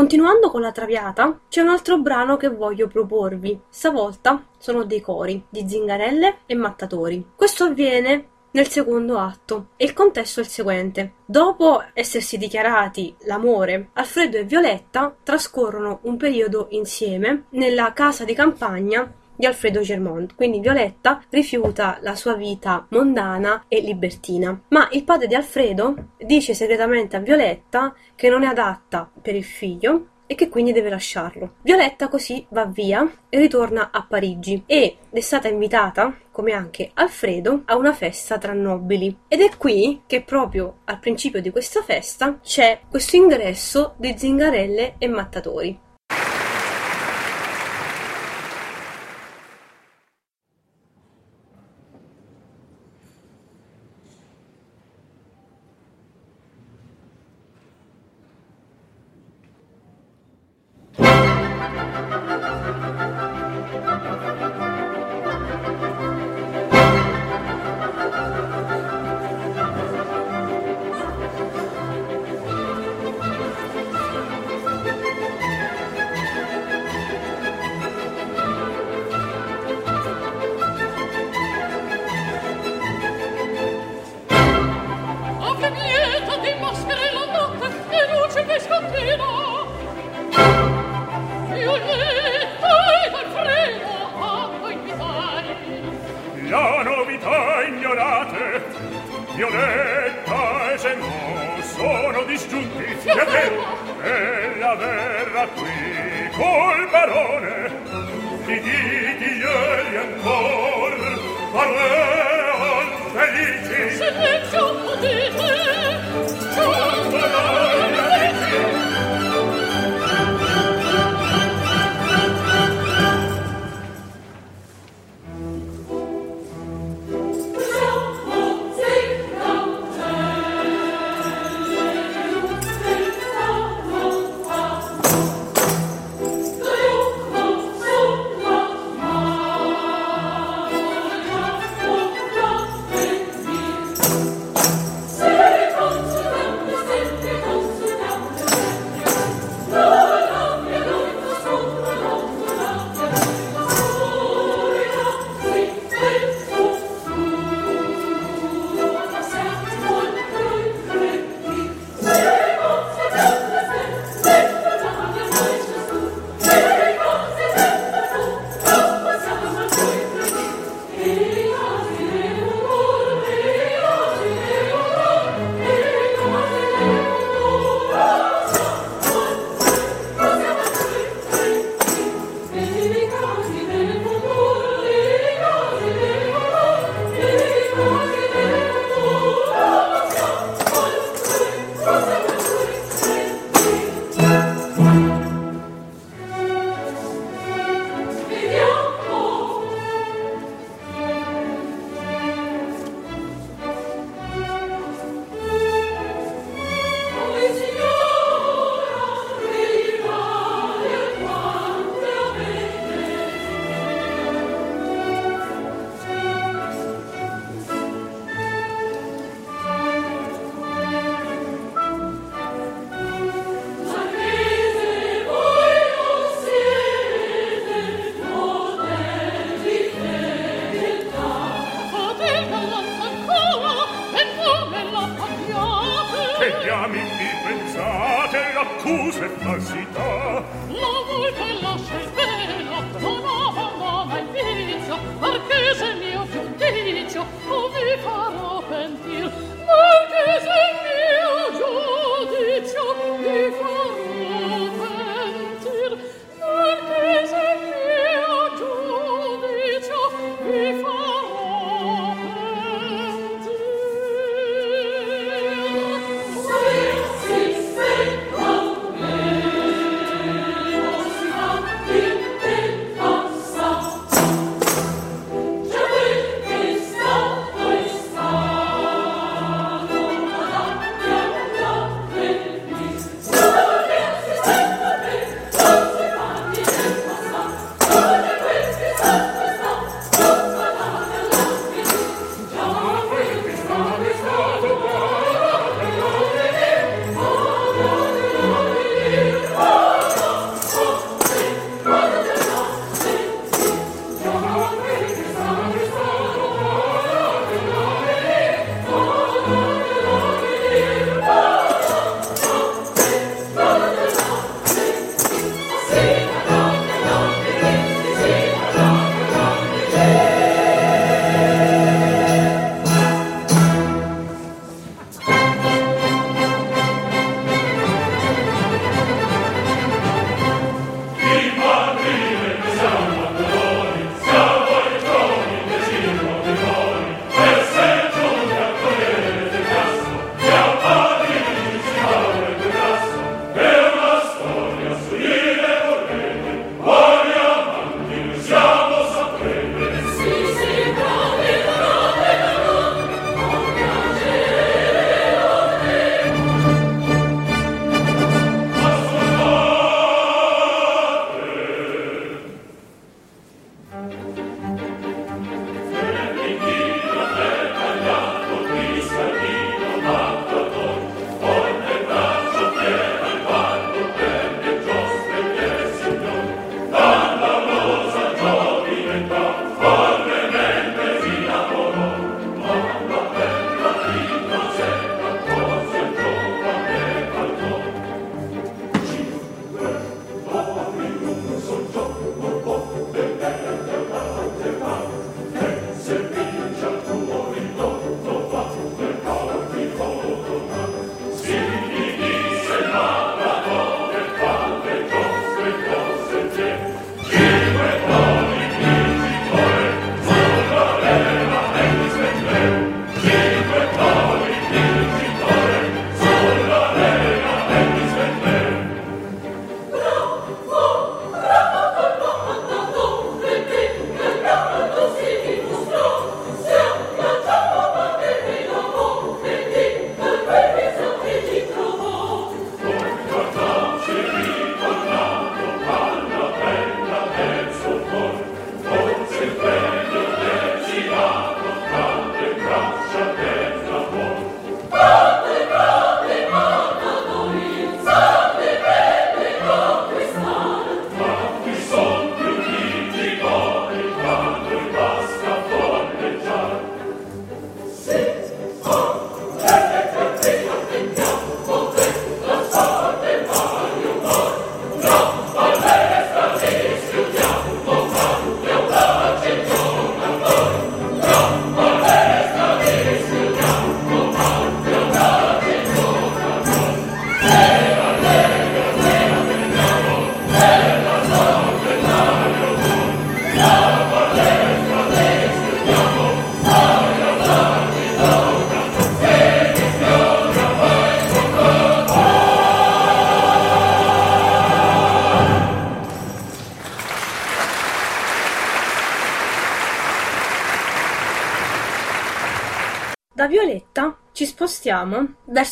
Continuando 0.08 0.49
con 0.49 0.62
la 0.62 0.72
Traviata, 0.72 1.38
c'è 1.49 1.60
un 1.60 1.68
altro 1.68 1.97
brano 1.97 2.38
che 2.38 2.47
voglio 2.47 2.88
proporvi. 2.88 3.60
Stavolta 3.68 4.41
sono 4.58 4.86
dei 4.86 5.01
cori 5.01 5.43
di 5.49 5.68
zingarelle 5.68 6.38
e 6.45 6.55
mattatori. 6.55 7.32
Questo 7.36 7.66
avviene 7.66 8.28
nel 8.51 8.70
secondo 8.70 9.18
atto 9.18 9.72
e 9.76 9.84
il 9.84 9.91
contesto 9.91 10.39
è 10.39 10.43
il 10.43 10.49
seguente. 10.49 11.16
Dopo 11.26 11.84
essersi 11.91 12.38
dichiarati 12.38 13.14
l'amore, 13.26 13.89
Alfredo 13.95 14.38
e 14.38 14.45
Violetta 14.45 15.14
trascorrono 15.22 15.99
un 16.03 16.16
periodo 16.16 16.68
insieme 16.70 17.43
nella 17.49 17.91
casa 17.91 18.24
di 18.24 18.34
campagna 18.34 19.14
di 19.38 19.46
Alfredo 19.46 19.80
Germont. 19.82 20.36
Quindi 20.36 20.60
Violetta 20.60 21.24
rifiuta 21.30 22.00
la 22.02 22.16
sua 22.16 22.34
vita 22.34 22.86
mondana 22.90 23.64
e 23.70 23.80
libertina. 23.80 24.60
Ma 24.70 24.90
il 24.92 25.04
padre 25.06 25.28
di 25.28 25.36
Alfredo 25.36 25.96
dice 26.18 26.54
segretamente 26.54 27.16
a 27.16 27.22
Violetta 27.22 27.96
che 28.16 28.30
non 28.30 28.44
è 28.44 28.48
adatta 28.48 29.10
per 29.22 29.36
il 29.36 29.46
figlio 29.46 30.08
e 30.28 30.36
che 30.36 30.50
quindi 30.50 30.74
deve 30.74 30.90
lasciarlo. 30.90 31.54
Violetta 31.62 32.10
così 32.10 32.46
va 32.50 32.66
via 32.66 33.10
e 33.30 33.40
ritorna 33.40 33.90
a 33.92 34.06
Parigi 34.08 34.62
ed 34.66 34.96
è 35.10 35.20
stata 35.22 35.48
invitata, 35.48 36.16
come 36.32 36.52
anche 36.52 36.92
Alfredo, 36.94 37.62
a 37.66 37.78
una 37.78 37.94
festa 37.94 38.38
tra 38.38 38.54
nobili. 38.54 39.16
Ed 39.28 39.40
è 39.40 39.50
qui 39.58 40.02
che 40.06 40.22
proprio 40.22 40.80
al 40.86 41.00
principio 41.00 41.42
di 41.42 41.50
questa 41.50 41.82
festa 41.82 42.40
c'è 42.44 42.82
questo 42.90 43.16
ingresso 43.16 43.94
di 43.98 44.14
zingarelle 44.18 44.96
e 44.98 45.08
mattatori. 45.08 45.80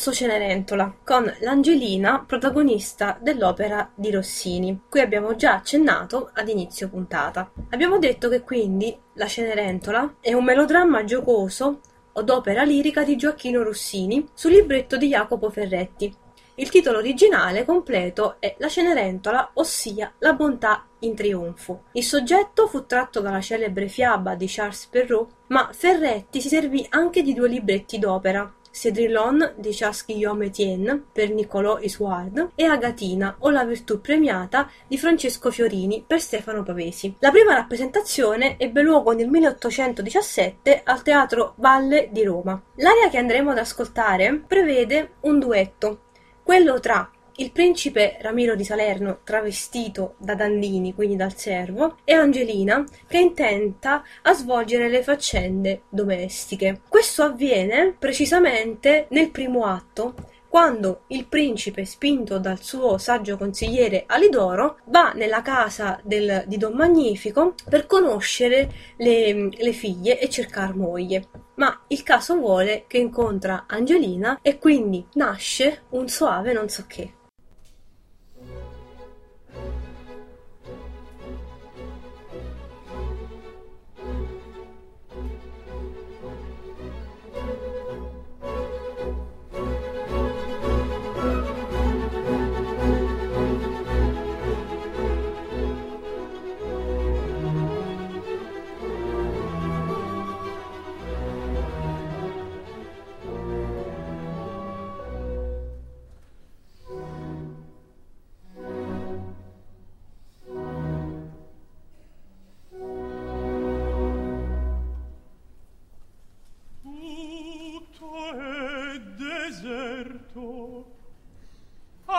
Verso 0.06 0.12
Cenerentola 0.12 0.94
con 1.02 1.32
l'Angelina 1.40 2.22
protagonista 2.24 3.18
dell'opera 3.20 3.90
di 3.94 4.12
Rossini, 4.12 4.82
cui 4.88 5.00
abbiamo 5.00 5.34
già 5.34 5.54
accennato 5.54 6.30
ad 6.32 6.48
inizio 6.48 6.88
puntata. 6.88 7.50
Abbiamo 7.70 7.98
detto 7.98 8.28
che 8.28 8.42
quindi 8.42 8.96
la 9.14 9.26
Cenerentola 9.26 10.16
è 10.20 10.32
un 10.32 10.44
melodramma 10.44 11.02
giocoso 11.04 11.80
od 12.12 12.30
opera 12.30 12.62
lirica 12.62 13.02
di 13.02 13.16
Gioacchino 13.16 13.62
Rossini 13.62 14.28
sul 14.32 14.52
libretto 14.52 14.96
di 14.96 15.08
Jacopo 15.08 15.50
Ferretti, 15.50 16.14
il 16.58 16.70
titolo 16.70 16.98
originale 16.98 17.66
completo 17.66 18.36
è 18.38 18.54
La 18.58 18.68
Cenerentola, 18.68 19.50
ossia 19.54 20.10
La 20.20 20.32
bontà 20.32 20.86
in 21.00 21.14
trionfo. 21.14 21.82
Il 21.92 22.02
soggetto 22.02 22.66
fu 22.66 22.86
tratto 22.86 23.20
dalla 23.20 23.42
celebre 23.42 23.88
fiaba 23.88 24.34
di 24.34 24.46
Charles 24.48 24.86
Perrault, 24.86 25.30
ma 25.48 25.68
Ferretti 25.72 26.40
si 26.40 26.48
servì 26.48 26.86
anche 26.88 27.20
di 27.20 27.34
due 27.34 27.48
libretti 27.48 27.98
d'opera, 27.98 28.50
Cedrillon 28.76 29.54
di 29.56 29.70
Charles 29.72 30.04
Guillaume 30.04 30.44
Etienne 30.46 31.02
per 31.10 31.32
Niccolò 31.32 31.78
Isuard 31.80 32.50
e 32.54 32.64
Agatina 32.64 33.36
o 33.38 33.48
la 33.48 33.64
virtù 33.64 34.02
premiata 34.02 34.70
di 34.86 34.98
Francesco 34.98 35.50
Fiorini 35.50 36.04
per 36.06 36.20
Stefano 36.20 36.62
Pavesi. 36.62 37.16
La 37.20 37.30
prima 37.30 37.54
rappresentazione 37.54 38.58
ebbe 38.58 38.82
luogo 38.82 39.12
nel 39.12 39.30
1817 39.30 40.82
al 40.84 41.02
Teatro 41.02 41.54
Valle 41.56 42.10
di 42.12 42.22
Roma. 42.22 42.60
L'aria 42.74 43.08
che 43.08 43.16
andremo 43.16 43.52
ad 43.52 43.58
ascoltare 43.58 44.42
prevede 44.46 45.14
un 45.20 45.38
duetto 45.38 46.00
quello 46.42 46.78
tra 46.78 47.10
il 47.36 47.52
principe 47.52 48.16
Ramiro 48.20 48.54
di 48.54 48.64
Salerno 48.64 49.20
travestito 49.24 50.14
da 50.18 50.34
Dandini, 50.34 50.94
quindi 50.94 51.16
dal 51.16 51.36
servo, 51.36 51.98
e 52.04 52.14
Angelina 52.14 52.84
che 53.06 53.18
intenta 53.18 54.02
a 54.22 54.32
svolgere 54.32 54.88
le 54.88 55.02
faccende 55.02 55.82
domestiche. 55.88 56.80
Questo 56.88 57.22
avviene 57.22 57.94
precisamente 57.98 59.06
nel 59.10 59.30
primo 59.30 59.64
atto 59.66 60.14
quando 60.48 61.02
il 61.08 61.26
principe, 61.26 61.84
spinto 61.84 62.38
dal 62.38 62.62
suo 62.62 62.96
saggio 62.96 63.36
consigliere 63.36 64.04
Alidoro, 64.06 64.78
va 64.86 65.12
nella 65.12 65.42
casa 65.42 66.00
del, 66.02 66.44
di 66.46 66.56
Don 66.56 66.72
Magnifico 66.72 67.54
per 67.68 67.84
conoscere 67.84 68.72
le, 68.96 69.50
le 69.50 69.72
figlie 69.72 70.18
e 70.18 70.30
cercare 70.30 70.72
moglie. 70.72 71.28
Ma 71.56 71.82
il 71.88 72.02
caso 72.02 72.36
vuole 72.36 72.84
che 72.86 72.96
incontra 72.96 73.64
Angelina 73.66 74.38
e 74.40 74.58
quindi 74.58 75.06
nasce 75.14 75.82
un 75.90 76.08
soave 76.08 76.54
non 76.54 76.70
so 76.70 76.84
che. 76.86 77.15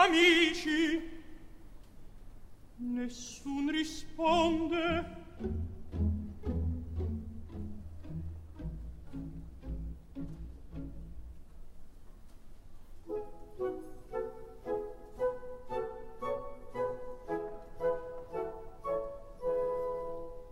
Amici. 0.08 1.16
Nessun 2.76 3.70
risponde. 3.70 5.16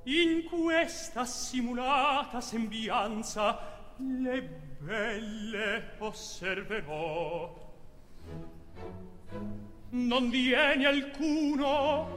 In 0.05 0.45
questa 0.49 1.25
simulata 1.25 2.41
sembianza 2.41 3.95
le 3.97 4.41
belle 4.79 5.95
osserverò 5.99 7.66
non 9.97 10.29
viene 10.29 10.87
alcuno. 10.87 12.15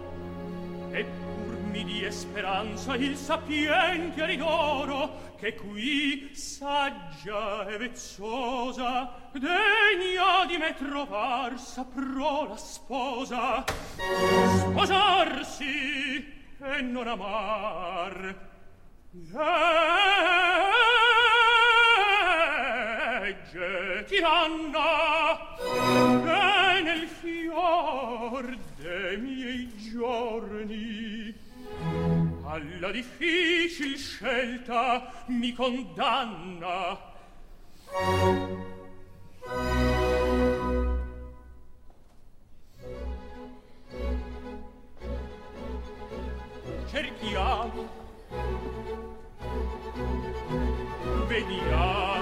E 0.92 1.04
pur 1.04 1.58
mi 1.72 1.84
die 1.84 2.12
speranza 2.12 2.96
il 2.96 3.16
sapiente 3.16 4.26
ridoro 4.26 5.28
che 5.38 5.56
qui 5.56 6.32
saggia 6.34 7.66
e 7.68 7.78
vezzosa 7.78 9.30
degna 9.32 10.46
di 10.46 10.58
me 10.58 10.76
trovar 10.76 11.58
saprò 11.58 12.48
la 12.48 12.58
sposa. 12.58 13.64
Sposarsi 14.58 16.26
e 16.60 16.82
non 16.82 17.08
amar. 17.08 18.48
Eh! 19.34 21.09
Legge 23.30 24.06
tiranna 24.08 25.38
e 26.26 26.82
nel 26.82 27.08
fior 27.08 28.58
de 28.78 29.18
miei 29.18 29.70
giorni. 29.78 31.34
Alla 32.46 32.92
difficil 32.92 33.98
scelta 33.98 35.26
mi 35.28 35.54
condanna. 35.54 36.98
Cerchiamo. 46.88 47.98
Vediamo 51.28 52.19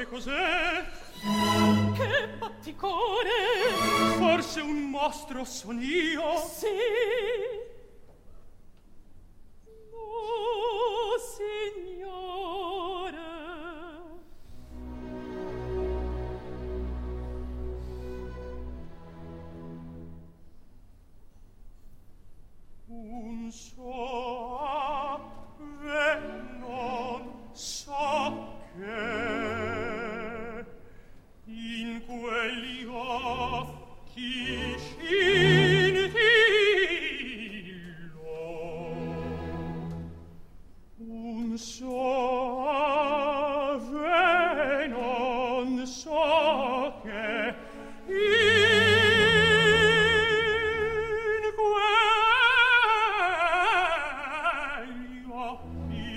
che 0.00 0.06
cos'è? 0.06 0.84
Che 1.94 2.28
batticore 2.38 3.28
forse 4.16 4.60
un 4.60 4.88
mostro 4.88 5.44
son 5.44 5.78
io 5.82 6.38
sì. 6.48 6.66
No 9.90 11.18
signore. 11.36 12.48
Un 22.86 23.50
solo 23.50 24.39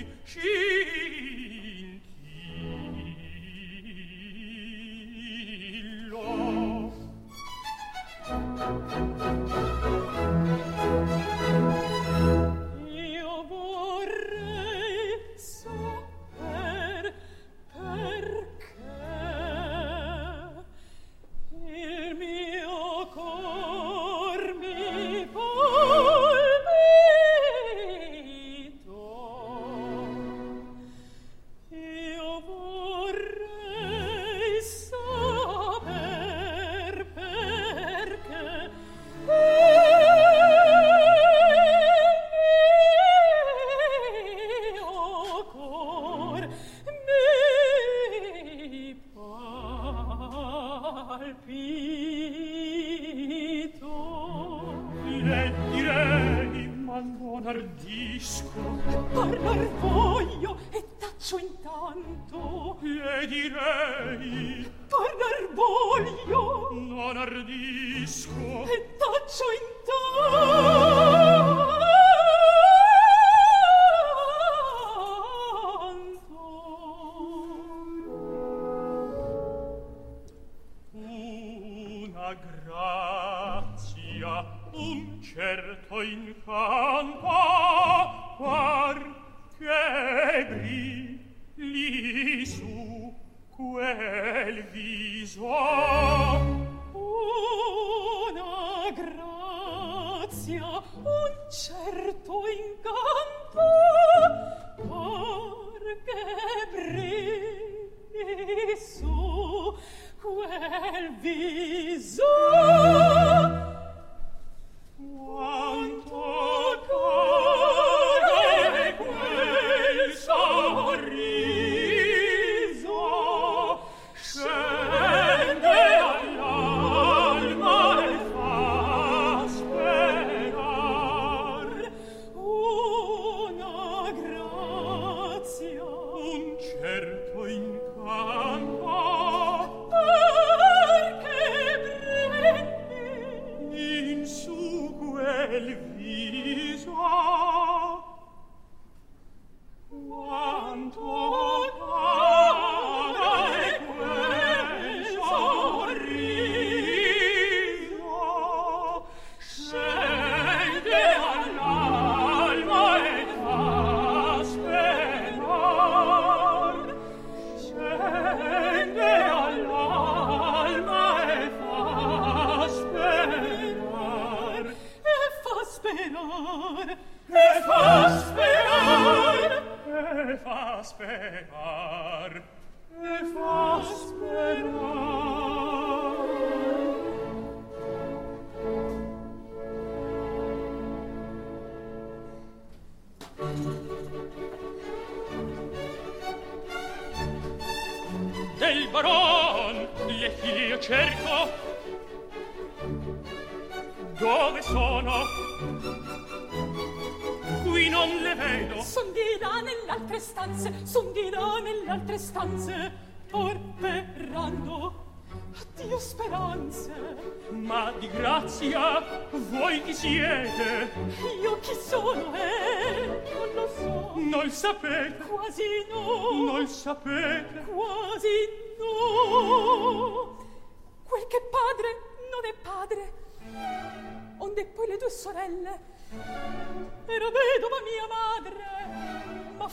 occhi 0.04 1.01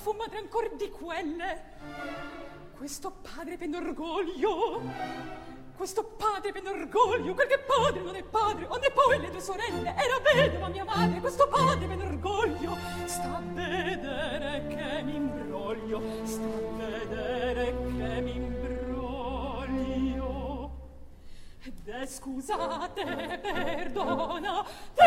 fu 0.01 0.13
madre 0.13 0.39
ancor 0.39 0.75
di 0.77 0.91
quelle. 0.91 1.63
Questo 2.77 3.11
padre 3.11 3.57
per 3.59 3.69
orgoglio. 3.75 4.81
Questo 5.77 6.05
padre 6.05 6.53
per 6.53 6.67
orgoglio. 6.67 7.35
Quel 7.35 7.47
che 7.47 7.59
padre 7.59 8.01
non 8.01 8.15
è 8.15 8.23
padre. 8.23 8.67
Onde 8.69 8.91
poi 8.91 9.21
le 9.21 9.31
due 9.31 9.41
sorelle. 9.41 9.95
Era 9.95 10.19
vedova 10.35 10.69
mia 10.69 10.85
madre. 10.85 11.21
Questo 11.21 11.47
padre 11.49 11.87
per 11.87 11.99
orgoglio. 11.99 12.77
Sta 13.05 13.37
a 13.37 13.43
vedere 13.53 14.67
che 14.69 15.03
mi 15.03 15.15
imbroglio 15.17 16.01
sta 16.25 16.43
a 16.43 16.61
vedere 16.77 17.67
che 17.67 18.21
mi 18.21 18.35
imbroglio 18.37 18.71
ed 21.63 21.89
è 21.89 22.07
scusate 22.07 23.39
perdona. 23.41 24.65
Te 24.95 25.05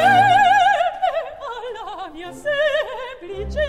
alla 1.43 2.09
mia 2.11 2.31
semplicità. 2.31 3.63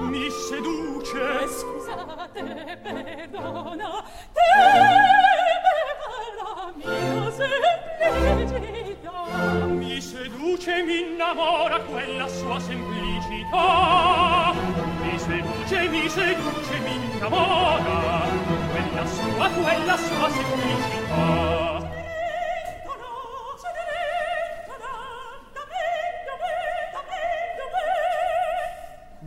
Mi 0.00 0.30
seduce. 0.30 1.42
E 1.42 1.48
scusate 1.48 2.78
perdona 2.82 4.04
te 4.32 4.40
alla 6.06 6.72
mia 6.74 7.30
semplicità. 7.30 9.16
Mi 9.66 10.00
seduce 10.00 10.82
mi 10.82 11.00
innamora 11.12 11.80
quella 11.80 12.28
sua 12.28 12.58
semplicità. 12.60 14.52
Mi 15.02 15.18
seduce 15.18 15.88
mi 15.88 16.08
seduce 16.08 16.78
mi 16.84 16.94
innamora 16.94 18.28
quella 18.70 19.06
sua 19.06 19.48
quella 19.48 19.96
sua 19.96 20.28
semplicità. 20.30 21.95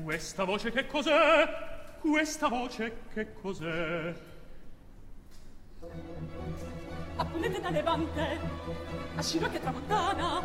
Questa 0.10 0.43
voce 0.43 0.72
che 0.72 0.88
cos'è? 0.88 1.47
Questa 1.99 2.47
voce 2.47 3.01
che 3.14 3.32
cos'è? 3.32 4.12
Appunete 7.16 7.62
da 7.62 7.70
levante, 7.70 8.39
a 9.14 9.22
scirocche 9.22 9.60
tramontana, 9.60 10.41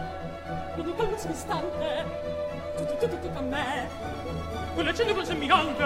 non 0.77 0.85
dico 0.85 1.05
luz 1.05 1.27
distante, 1.27 2.05
tutto, 2.77 2.95
tutto, 2.99 3.19
tutto 3.19 3.39
a 3.39 3.41
me. 3.41 3.89
Quell'accento 4.75 5.15
quel 5.15 5.25
semminante 5.25 5.83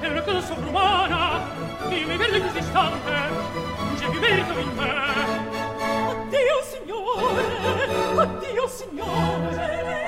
è 0.00 0.08
una 0.08 0.20
cosa 0.20 0.40
sovrumana. 0.42 1.48
Io 1.88 2.06
mi 2.06 2.16
vedo 2.18 2.36
in 2.36 2.42
questo 2.42 2.58
istante, 2.58 3.12
c'è 3.96 4.10
più 4.10 4.20
merito 4.20 4.58
in 4.58 4.68
me. 4.76 5.04
Addio, 6.10 6.62
signore, 6.62 8.18
addio, 8.18 8.68
signore, 8.68 10.01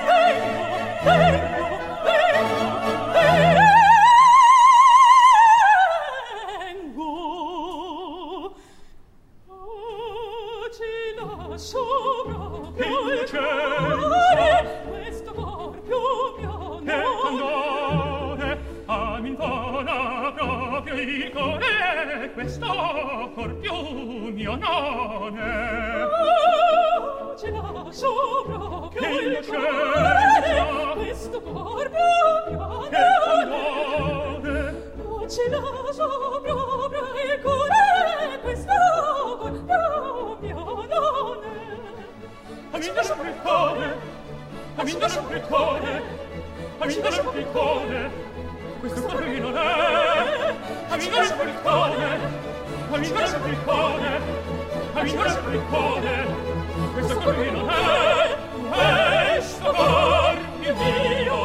Amina 54.95 55.29
Spricone, 55.29 56.25
questo 56.93 57.17
corrino 57.19 57.67
è, 57.67 58.35
è 58.71 59.04
questo 59.45 59.71
cuor 59.71 60.39
mio 60.59 61.44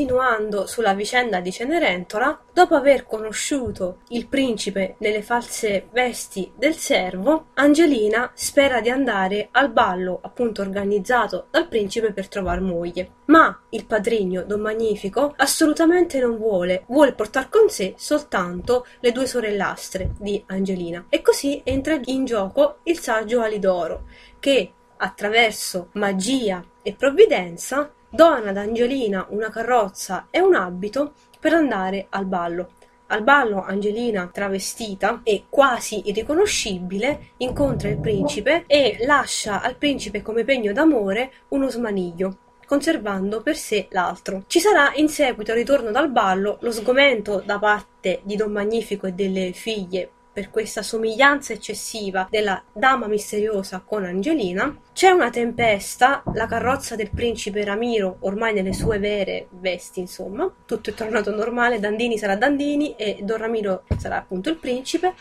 Continuando 0.00 0.66
sulla 0.66 0.94
vicenda 0.94 1.40
di 1.40 1.52
Cenerentola, 1.52 2.44
dopo 2.54 2.74
aver 2.74 3.04
conosciuto 3.04 3.98
il 4.08 4.28
principe 4.28 4.94
nelle 5.00 5.20
false 5.20 5.88
vesti 5.92 6.50
del 6.56 6.74
servo, 6.74 7.48
Angelina 7.52 8.30
spera 8.32 8.80
di 8.80 8.88
andare 8.88 9.48
al 9.50 9.70
ballo 9.70 10.20
appunto 10.22 10.62
organizzato 10.62 11.48
dal 11.50 11.68
principe 11.68 12.14
per 12.14 12.28
trovare 12.28 12.62
moglie. 12.62 13.10
Ma 13.26 13.60
il 13.68 13.84
padrigno, 13.84 14.42
Don 14.42 14.62
Magnifico, 14.62 15.34
assolutamente 15.36 16.18
non 16.18 16.38
vuole, 16.38 16.84
vuole 16.86 17.12
portare 17.12 17.48
con 17.50 17.68
sé 17.68 17.92
soltanto 17.98 18.86
le 19.00 19.12
due 19.12 19.26
sorellastre 19.26 20.12
di 20.18 20.42
Angelina. 20.46 21.04
E 21.10 21.20
così 21.20 21.60
entra 21.62 22.00
in 22.06 22.24
gioco 22.24 22.78
il 22.84 22.98
saggio 22.98 23.42
Alidoro, 23.42 24.06
che 24.38 24.72
attraverso 24.96 25.88
magia 25.92 26.64
e 26.82 26.94
provvidenza 26.94 27.92
dona 28.10 28.50
ad 28.50 28.56
Angelina 28.56 29.26
una 29.30 29.48
carrozza 29.48 30.26
e 30.30 30.40
un 30.40 30.54
abito 30.54 31.14
per 31.38 31.54
andare 31.54 32.06
al 32.10 32.26
ballo. 32.26 32.72
Al 33.06 33.22
ballo 33.22 33.64
Angelina, 33.64 34.28
travestita 34.32 35.20
e 35.24 35.44
quasi 35.48 36.08
irriconoscibile, 36.08 37.30
incontra 37.38 37.88
il 37.88 37.98
principe 37.98 38.64
e 38.66 38.98
lascia 39.00 39.62
al 39.62 39.76
principe 39.76 40.22
come 40.22 40.44
pegno 40.44 40.72
d'amore 40.72 41.32
uno 41.48 41.68
smaniglio 41.68 42.36
conservando 42.70 43.42
per 43.42 43.56
sé 43.56 43.88
l'altro. 43.90 44.44
Ci 44.46 44.60
sarà 44.60 44.92
in 44.94 45.08
seguito 45.08 45.50
al 45.50 45.56
ritorno 45.56 45.90
dal 45.90 46.08
ballo 46.08 46.58
lo 46.60 46.70
sgomento 46.70 47.42
da 47.44 47.58
parte 47.58 48.20
di 48.22 48.36
Don 48.36 48.52
Magnifico 48.52 49.08
e 49.08 49.12
delle 49.12 49.50
figlie 49.52 50.10
per 50.32 50.50
questa 50.50 50.82
somiglianza 50.82 51.52
eccessiva 51.52 52.26
della 52.30 52.62
dama 52.72 53.06
misteriosa 53.06 53.82
con 53.84 54.04
Angelina. 54.04 54.74
C'è 54.92 55.10
una 55.10 55.30
tempesta, 55.30 56.22
la 56.34 56.46
carrozza 56.46 56.96
del 56.96 57.10
principe 57.10 57.64
Ramiro, 57.64 58.16
ormai 58.20 58.54
nelle 58.54 58.72
sue 58.72 58.98
vere 58.98 59.48
vesti, 59.50 60.00
insomma, 60.00 60.52
tutto 60.66 60.90
è 60.90 60.94
tornato 60.94 61.34
normale, 61.34 61.80
Dandini 61.80 62.18
sarà 62.18 62.36
Dandini 62.36 62.94
e 62.96 63.18
Don 63.22 63.38
Ramiro 63.38 63.84
sarà 63.96 64.16
appunto 64.16 64.48
il 64.50 64.56
principe, 64.56 65.14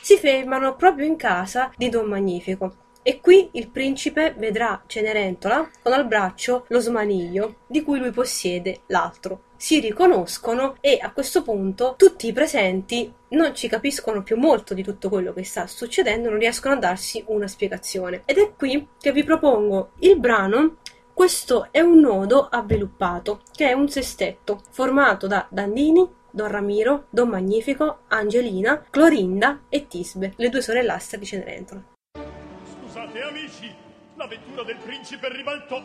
si 0.00 0.16
fermano 0.16 0.76
proprio 0.76 1.06
in 1.06 1.16
casa 1.16 1.72
di 1.76 1.88
Don 1.88 2.06
Magnifico. 2.06 2.84
E 3.02 3.20
qui 3.20 3.50
il 3.52 3.68
principe 3.68 4.34
vedrà 4.36 4.82
Cenerentola 4.84 5.70
con 5.80 5.92
al 5.92 6.08
braccio 6.08 6.64
lo 6.68 6.80
smaniglio 6.80 7.58
di 7.68 7.82
cui 7.82 8.00
lui 8.00 8.10
possiede 8.10 8.80
l'altro. 8.86 9.45
Si 9.56 9.80
riconoscono 9.80 10.76
e 10.80 10.98
a 11.00 11.12
questo 11.12 11.42
punto 11.42 11.94
tutti 11.96 12.28
i 12.28 12.32
presenti 12.32 13.12
non 13.28 13.54
ci 13.54 13.68
capiscono 13.68 14.22
più 14.22 14.36
molto 14.36 14.74
di 14.74 14.82
tutto 14.82 15.08
quello 15.08 15.32
che 15.32 15.44
sta 15.44 15.66
succedendo, 15.66 16.28
non 16.28 16.38
riescono 16.38 16.74
a 16.74 16.78
darsi 16.78 17.24
una 17.28 17.48
spiegazione. 17.48 18.22
Ed 18.26 18.38
è 18.38 18.52
qui 18.54 18.88
che 19.00 19.12
vi 19.12 19.24
propongo 19.24 19.92
il 20.00 20.18
brano 20.18 20.76
questo 21.16 21.68
è 21.70 21.80
un 21.80 21.98
nodo 22.00 22.46
avviluppato, 22.46 23.40
che 23.50 23.70
è 23.70 23.72
un 23.72 23.88
sestetto, 23.88 24.62
formato 24.68 25.26
da 25.26 25.46
Dandini, 25.48 26.06
Don 26.30 26.48
Ramiro, 26.48 27.06
Don 27.08 27.30
Magnifico, 27.30 28.00
Angelina, 28.08 28.84
Clorinda 28.90 29.62
e 29.70 29.86
Tisbe, 29.86 30.34
le 30.36 30.50
due 30.50 30.60
sorellastre 30.60 31.18
di 31.18 31.24
Cenerentola. 31.24 31.82
Scusate 32.12 33.22
amici, 33.22 33.74
la 34.16 34.26
vettura 34.26 34.62
del 34.62 34.76
principe 34.76 35.32
ribaltò. 35.32 35.82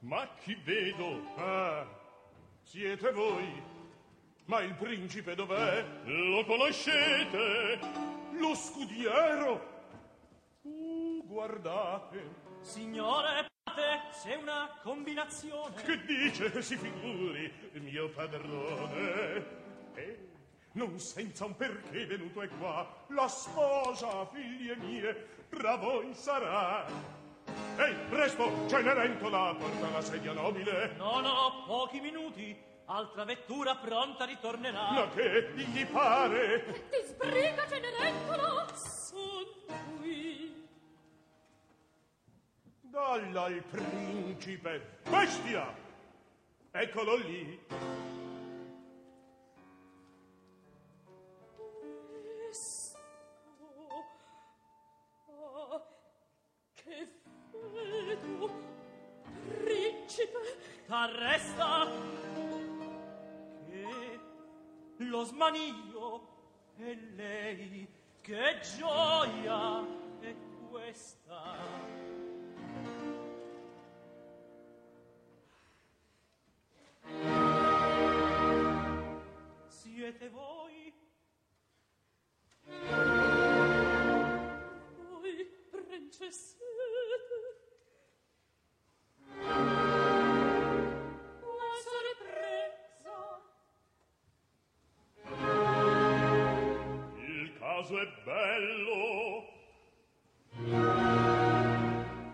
Ma 0.00 0.26
chi 0.42 0.54
vedo? 0.54 1.34
Ah, 1.36 1.86
siete 2.62 3.12
voi. 3.12 3.62
Ma 4.46 4.60
il 4.62 4.74
principe 4.74 5.34
dov'è? 5.34 5.84
Lo 6.04 6.44
conoscete? 6.44 7.78
Lo 8.32 8.54
scudiero? 8.54 9.82
Uh, 10.62 11.22
guardate. 11.26 12.48
Signore, 12.62 13.48
c'è 14.22 14.36
una 14.36 14.78
combinazione. 14.82 15.74
Che 15.82 16.04
dice? 16.04 16.62
Si 16.62 16.76
figuri, 16.76 17.52
mio 17.74 18.08
padrone. 18.08 19.58
Eh, 19.94 20.28
non 20.72 20.98
senza 20.98 21.44
un 21.44 21.56
perché 21.56 22.06
venuto 22.06 22.40
è 22.40 22.48
qua. 22.48 23.04
La 23.08 23.28
sposa, 23.28 24.24
figlie 24.26 24.76
mie, 24.76 25.26
tra 25.50 25.76
voi 25.76 26.14
sarà. 26.14 26.86
Ehi, 27.76 27.94
presto, 28.08 28.50
Cenerentola, 28.68 29.54
porta 29.54 29.90
la 29.90 30.00
sedia 30.00 30.32
nobile. 30.32 30.94
No, 30.96 31.20
no, 31.20 31.64
pochi 31.66 32.00
minuti. 32.00 32.68
Altra 32.86 33.24
vettura 33.24 33.76
pronta 33.76 34.24
ritornerà. 34.24 34.90
Ma 34.90 35.08
che 35.10 35.52
gli 35.54 35.86
pare? 35.86 36.88
Ti 36.90 37.06
sbriga 37.06 37.66
Cenerentola? 37.68 38.66
Son 38.74 39.46
qui. 39.98 40.68
Dalla 42.80 43.44
al 43.44 43.62
principe. 43.62 44.98
Bestia! 45.08 45.72
Eccolo 46.72 47.16
lì. 47.16 47.58
Principe. 60.10 60.38
T'arresta 60.88 61.88
che 63.64 64.18
lo 64.96 65.22
smaniglio 65.22 66.28
è 66.74 66.94
lei 67.14 67.88
che 68.20 68.58
gioia 68.76 69.86
è 70.18 70.34
questa 70.68 71.58
siete 79.68 80.28
voi 80.30 80.92
Voi, 84.96 85.46
principesse. 85.70 86.56
Ma 89.42 89.79
caso 97.90 97.98
è 97.98 98.08
bello. 98.24 99.48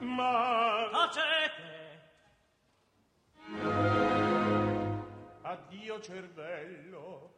Ma 0.01 0.89
tacete. 0.93 1.75
Addio 5.43 6.01
cervello. 6.01 7.35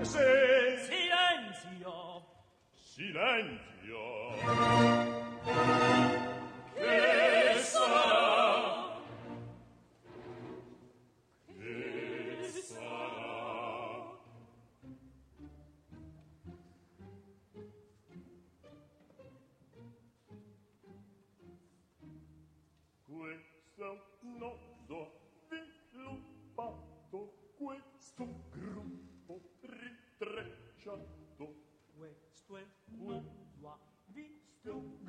Se 0.00 0.78
silenzio. 0.78 2.24
Silenzio. 2.72 3.94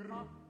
Irma. 0.08 0.47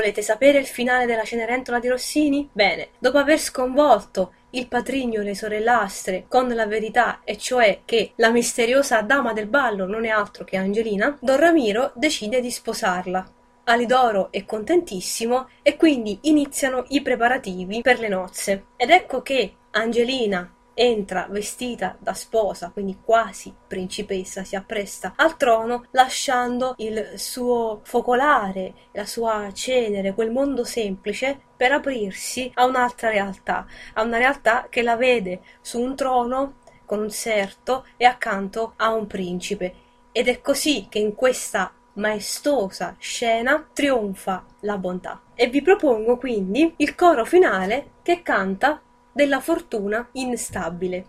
Volete 0.00 0.22
sapere 0.22 0.56
il 0.56 0.66
finale 0.66 1.04
della 1.04 1.24
Cenerentola 1.24 1.78
di 1.78 1.86
Rossini? 1.86 2.48
Bene, 2.50 2.88
dopo 2.98 3.18
aver 3.18 3.38
sconvolto 3.38 4.32
il 4.52 4.66
patrigno 4.66 5.20
e 5.20 5.24
le 5.24 5.34
sorellastre 5.34 6.24
con 6.26 6.48
la 6.48 6.64
verità, 6.64 7.20
e 7.22 7.36
cioè 7.36 7.82
che 7.84 8.12
la 8.16 8.30
misteriosa 8.30 9.02
dama 9.02 9.34
del 9.34 9.46
ballo 9.46 9.84
non 9.84 10.06
è 10.06 10.08
altro 10.08 10.44
che 10.44 10.56
Angelina, 10.56 11.18
Don 11.20 11.36
Ramiro 11.36 11.92
decide 11.94 12.40
di 12.40 12.50
sposarla. 12.50 13.30
Alidoro 13.64 14.32
è 14.32 14.46
contentissimo 14.46 15.50
e 15.60 15.76
quindi 15.76 16.20
iniziano 16.22 16.86
i 16.88 17.02
preparativi 17.02 17.82
per 17.82 17.98
le 17.98 18.08
nozze. 18.08 18.68
Ed 18.78 18.88
ecco 18.88 19.20
che 19.20 19.52
Angelina 19.72 20.50
entra 20.80 21.26
vestita 21.28 21.94
da 21.98 22.14
sposa, 22.14 22.70
quindi 22.72 22.96
quasi 23.04 23.54
principessa, 23.66 24.44
si 24.44 24.56
appresta 24.56 25.12
al 25.14 25.36
trono, 25.36 25.84
lasciando 25.90 26.72
il 26.78 27.12
suo 27.16 27.80
focolare, 27.82 28.72
la 28.92 29.04
sua 29.04 29.50
cenere, 29.52 30.14
quel 30.14 30.30
mondo 30.30 30.64
semplice, 30.64 31.38
per 31.54 31.72
aprirsi 31.72 32.50
a 32.54 32.64
un'altra 32.64 33.10
realtà, 33.10 33.66
a 33.92 34.02
una 34.02 34.16
realtà 34.16 34.68
che 34.70 34.80
la 34.80 34.96
vede 34.96 35.42
su 35.60 35.78
un 35.78 35.94
trono 35.94 36.60
con 36.86 37.00
un 37.00 37.10
serto 37.10 37.84
e 37.98 38.06
accanto 38.06 38.72
a 38.76 38.94
un 38.94 39.06
principe. 39.06 39.74
Ed 40.12 40.28
è 40.28 40.40
così 40.40 40.86
che 40.88 40.98
in 40.98 41.14
questa 41.14 41.74
maestosa 41.94 42.96
scena 42.98 43.68
trionfa 43.70 44.46
la 44.60 44.78
bontà. 44.78 45.20
E 45.34 45.48
vi 45.48 45.60
propongo 45.60 46.16
quindi 46.16 46.72
il 46.78 46.94
coro 46.94 47.26
finale 47.26 47.90
che 48.02 48.22
canta 48.22 48.80
della 49.12 49.40
fortuna 49.40 50.08
instabile. 50.12 51.06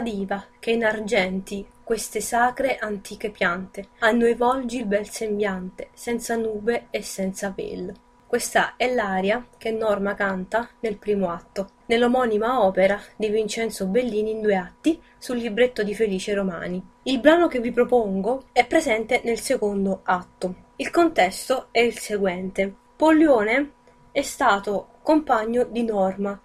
Diva, 0.00 0.44
che 0.58 0.72
in 0.72 0.84
argenti 0.84 1.66
queste 1.84 2.20
sacre 2.20 2.76
antiche 2.76 3.30
piante, 3.30 3.88
a 3.98 4.10
noi 4.10 4.34
volgi 4.34 4.78
il 4.78 4.86
bel 4.86 5.08
sembiante, 5.08 5.88
senza 5.92 6.36
nube 6.36 6.86
e 6.90 7.02
senza 7.02 7.52
vel. 7.54 7.92
Questa 8.30 8.76
è 8.76 8.94
l'aria 8.94 9.44
che 9.58 9.72
Norma 9.72 10.14
canta 10.14 10.68
nel 10.80 10.98
primo 10.98 11.30
atto, 11.30 11.70
nell'omonima 11.86 12.62
opera 12.64 13.00
di 13.16 13.28
Vincenzo 13.28 13.86
Bellini 13.86 14.30
in 14.30 14.40
due 14.40 14.54
atti 14.54 15.02
sul 15.18 15.38
libretto 15.38 15.82
di 15.82 15.96
Felice 15.96 16.32
Romani. 16.32 16.80
Il 17.02 17.18
brano 17.18 17.48
che 17.48 17.58
vi 17.58 17.72
propongo 17.72 18.44
è 18.52 18.64
presente 18.66 19.20
nel 19.24 19.40
secondo 19.40 20.02
atto. 20.04 20.54
Il 20.76 20.90
contesto 20.90 21.70
è 21.72 21.80
il 21.80 21.98
seguente. 21.98 22.72
Pollione 22.94 23.72
è 24.12 24.22
stato 24.22 24.90
compagno 25.02 25.64
di 25.64 25.82
Norma 25.82 26.40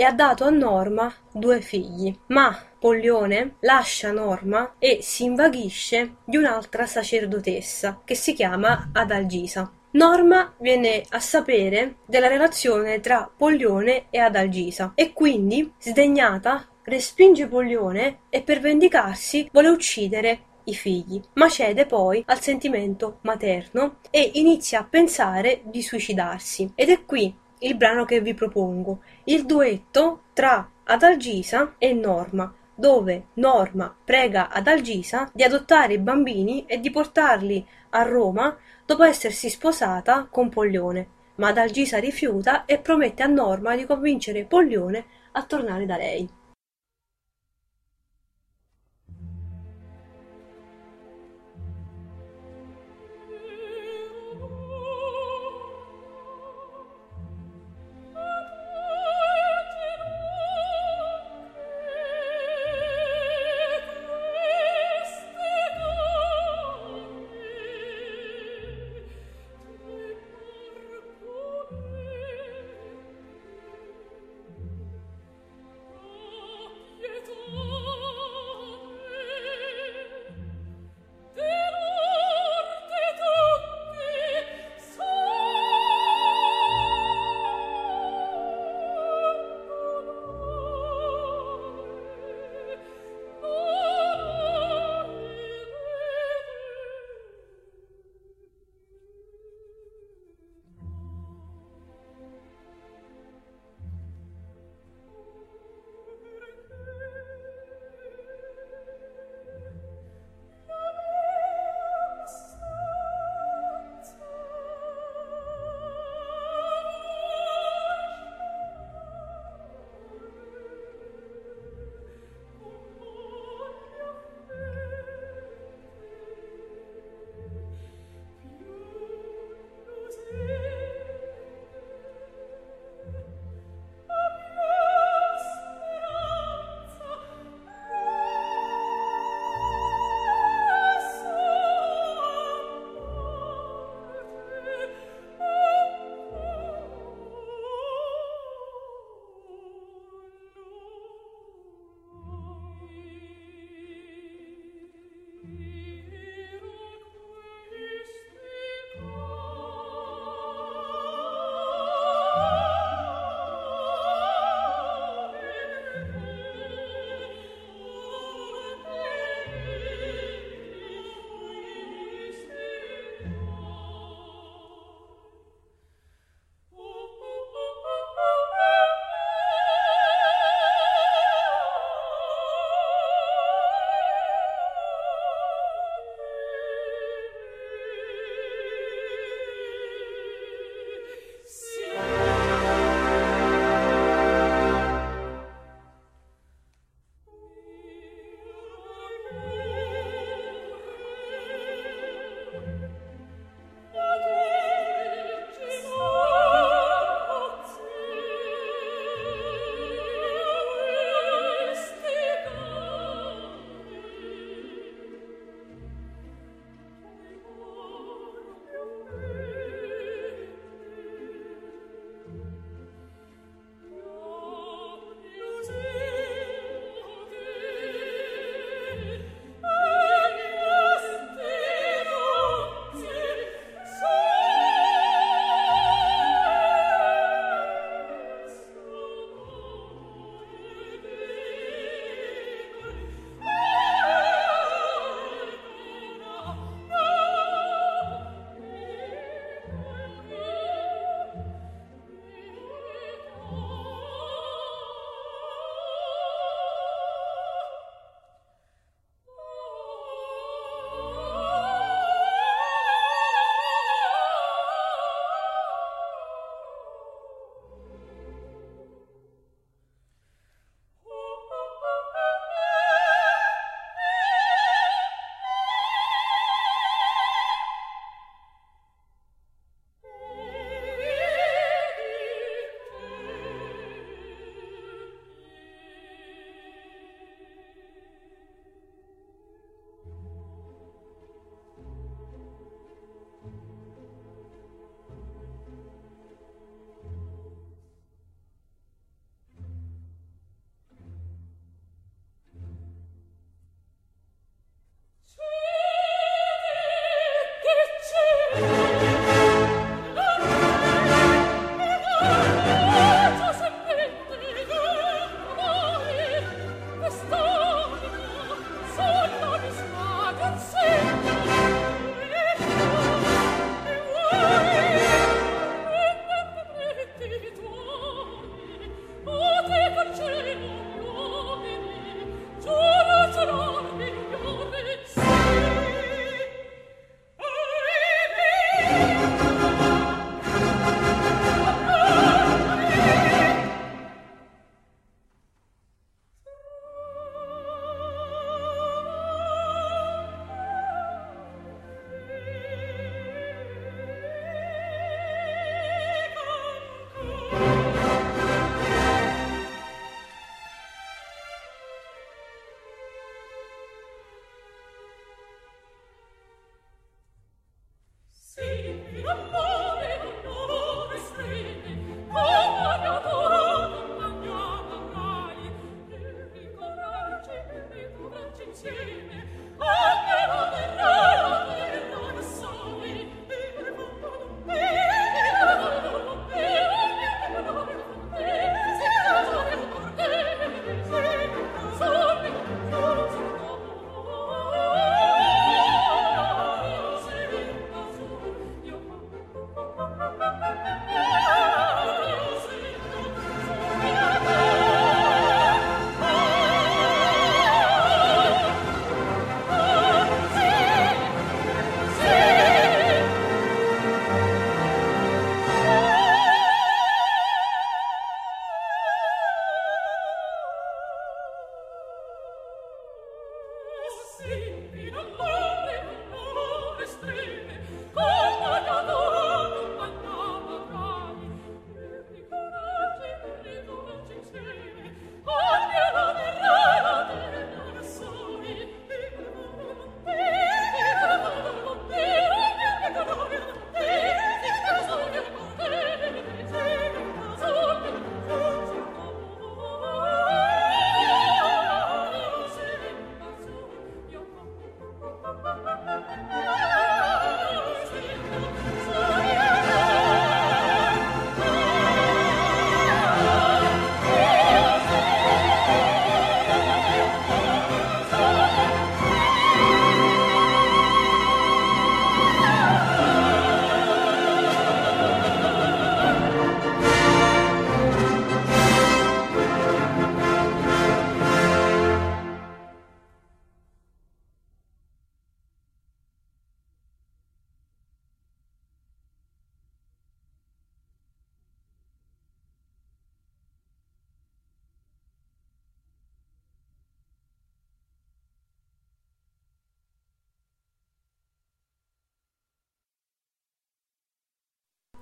e 0.00 0.04
ha 0.04 0.12
dato 0.12 0.44
a 0.44 0.48
Norma 0.48 1.14
due 1.30 1.60
figli, 1.60 2.18
ma 2.28 2.58
Pollione 2.78 3.56
lascia 3.60 4.10
Norma 4.12 4.76
e 4.78 5.00
si 5.02 5.24
invaghisce 5.24 6.14
di 6.24 6.38
un'altra 6.38 6.86
sacerdotessa 6.86 8.00
che 8.02 8.14
si 8.14 8.32
chiama 8.32 8.92
Adalgisa. 8.94 9.70
Norma 9.90 10.54
viene 10.58 11.02
a 11.10 11.20
sapere 11.20 11.96
della 12.06 12.28
relazione 12.28 13.00
tra 13.00 13.30
Pollione 13.36 14.06
e 14.08 14.18
Adalgisa 14.18 14.92
e 14.94 15.12
quindi, 15.12 15.70
sdegnata, 15.78 16.66
respinge 16.84 17.46
Pollione 17.46 18.20
e 18.30 18.40
per 18.40 18.60
vendicarsi 18.60 19.50
vuole 19.52 19.68
uccidere 19.68 20.44
i 20.64 20.74
figli, 20.74 21.20
ma 21.34 21.50
cede 21.50 21.84
poi 21.84 22.22
al 22.26 22.40
sentimento 22.40 23.18
materno 23.20 23.96
e 24.10 24.30
inizia 24.34 24.80
a 24.80 24.84
pensare 24.84 25.60
di 25.64 25.82
suicidarsi. 25.82 26.72
Ed 26.74 26.88
è 26.88 27.04
qui 27.04 27.36
il 27.60 27.76
brano 27.76 28.04
che 28.04 28.20
vi 28.20 28.34
propongo, 28.34 29.00
il 29.24 29.46
duetto 29.46 30.22
tra 30.32 30.68
Adalgisa 30.84 31.74
e 31.78 31.92
Norma, 31.92 32.52
dove 32.74 33.26
Norma 33.34 33.94
prega 34.04 34.48
Adalgisa 34.48 35.30
di 35.32 35.42
adottare 35.42 35.94
i 35.94 35.98
bambini 35.98 36.64
e 36.66 36.80
di 36.80 36.90
portarli 36.90 37.66
a 37.90 38.02
Roma 38.02 38.56
dopo 38.86 39.04
essersi 39.04 39.50
sposata 39.50 40.26
con 40.30 40.48
Pollione, 40.48 41.08
ma 41.36 41.48
Adalgisa 41.48 41.98
rifiuta 41.98 42.64
e 42.64 42.78
promette 42.78 43.22
a 43.22 43.26
Norma 43.26 43.76
di 43.76 43.84
convincere 43.84 44.44
Pollione 44.44 45.04
a 45.32 45.42
tornare 45.42 45.86
da 45.86 45.96
lei. 45.96 46.39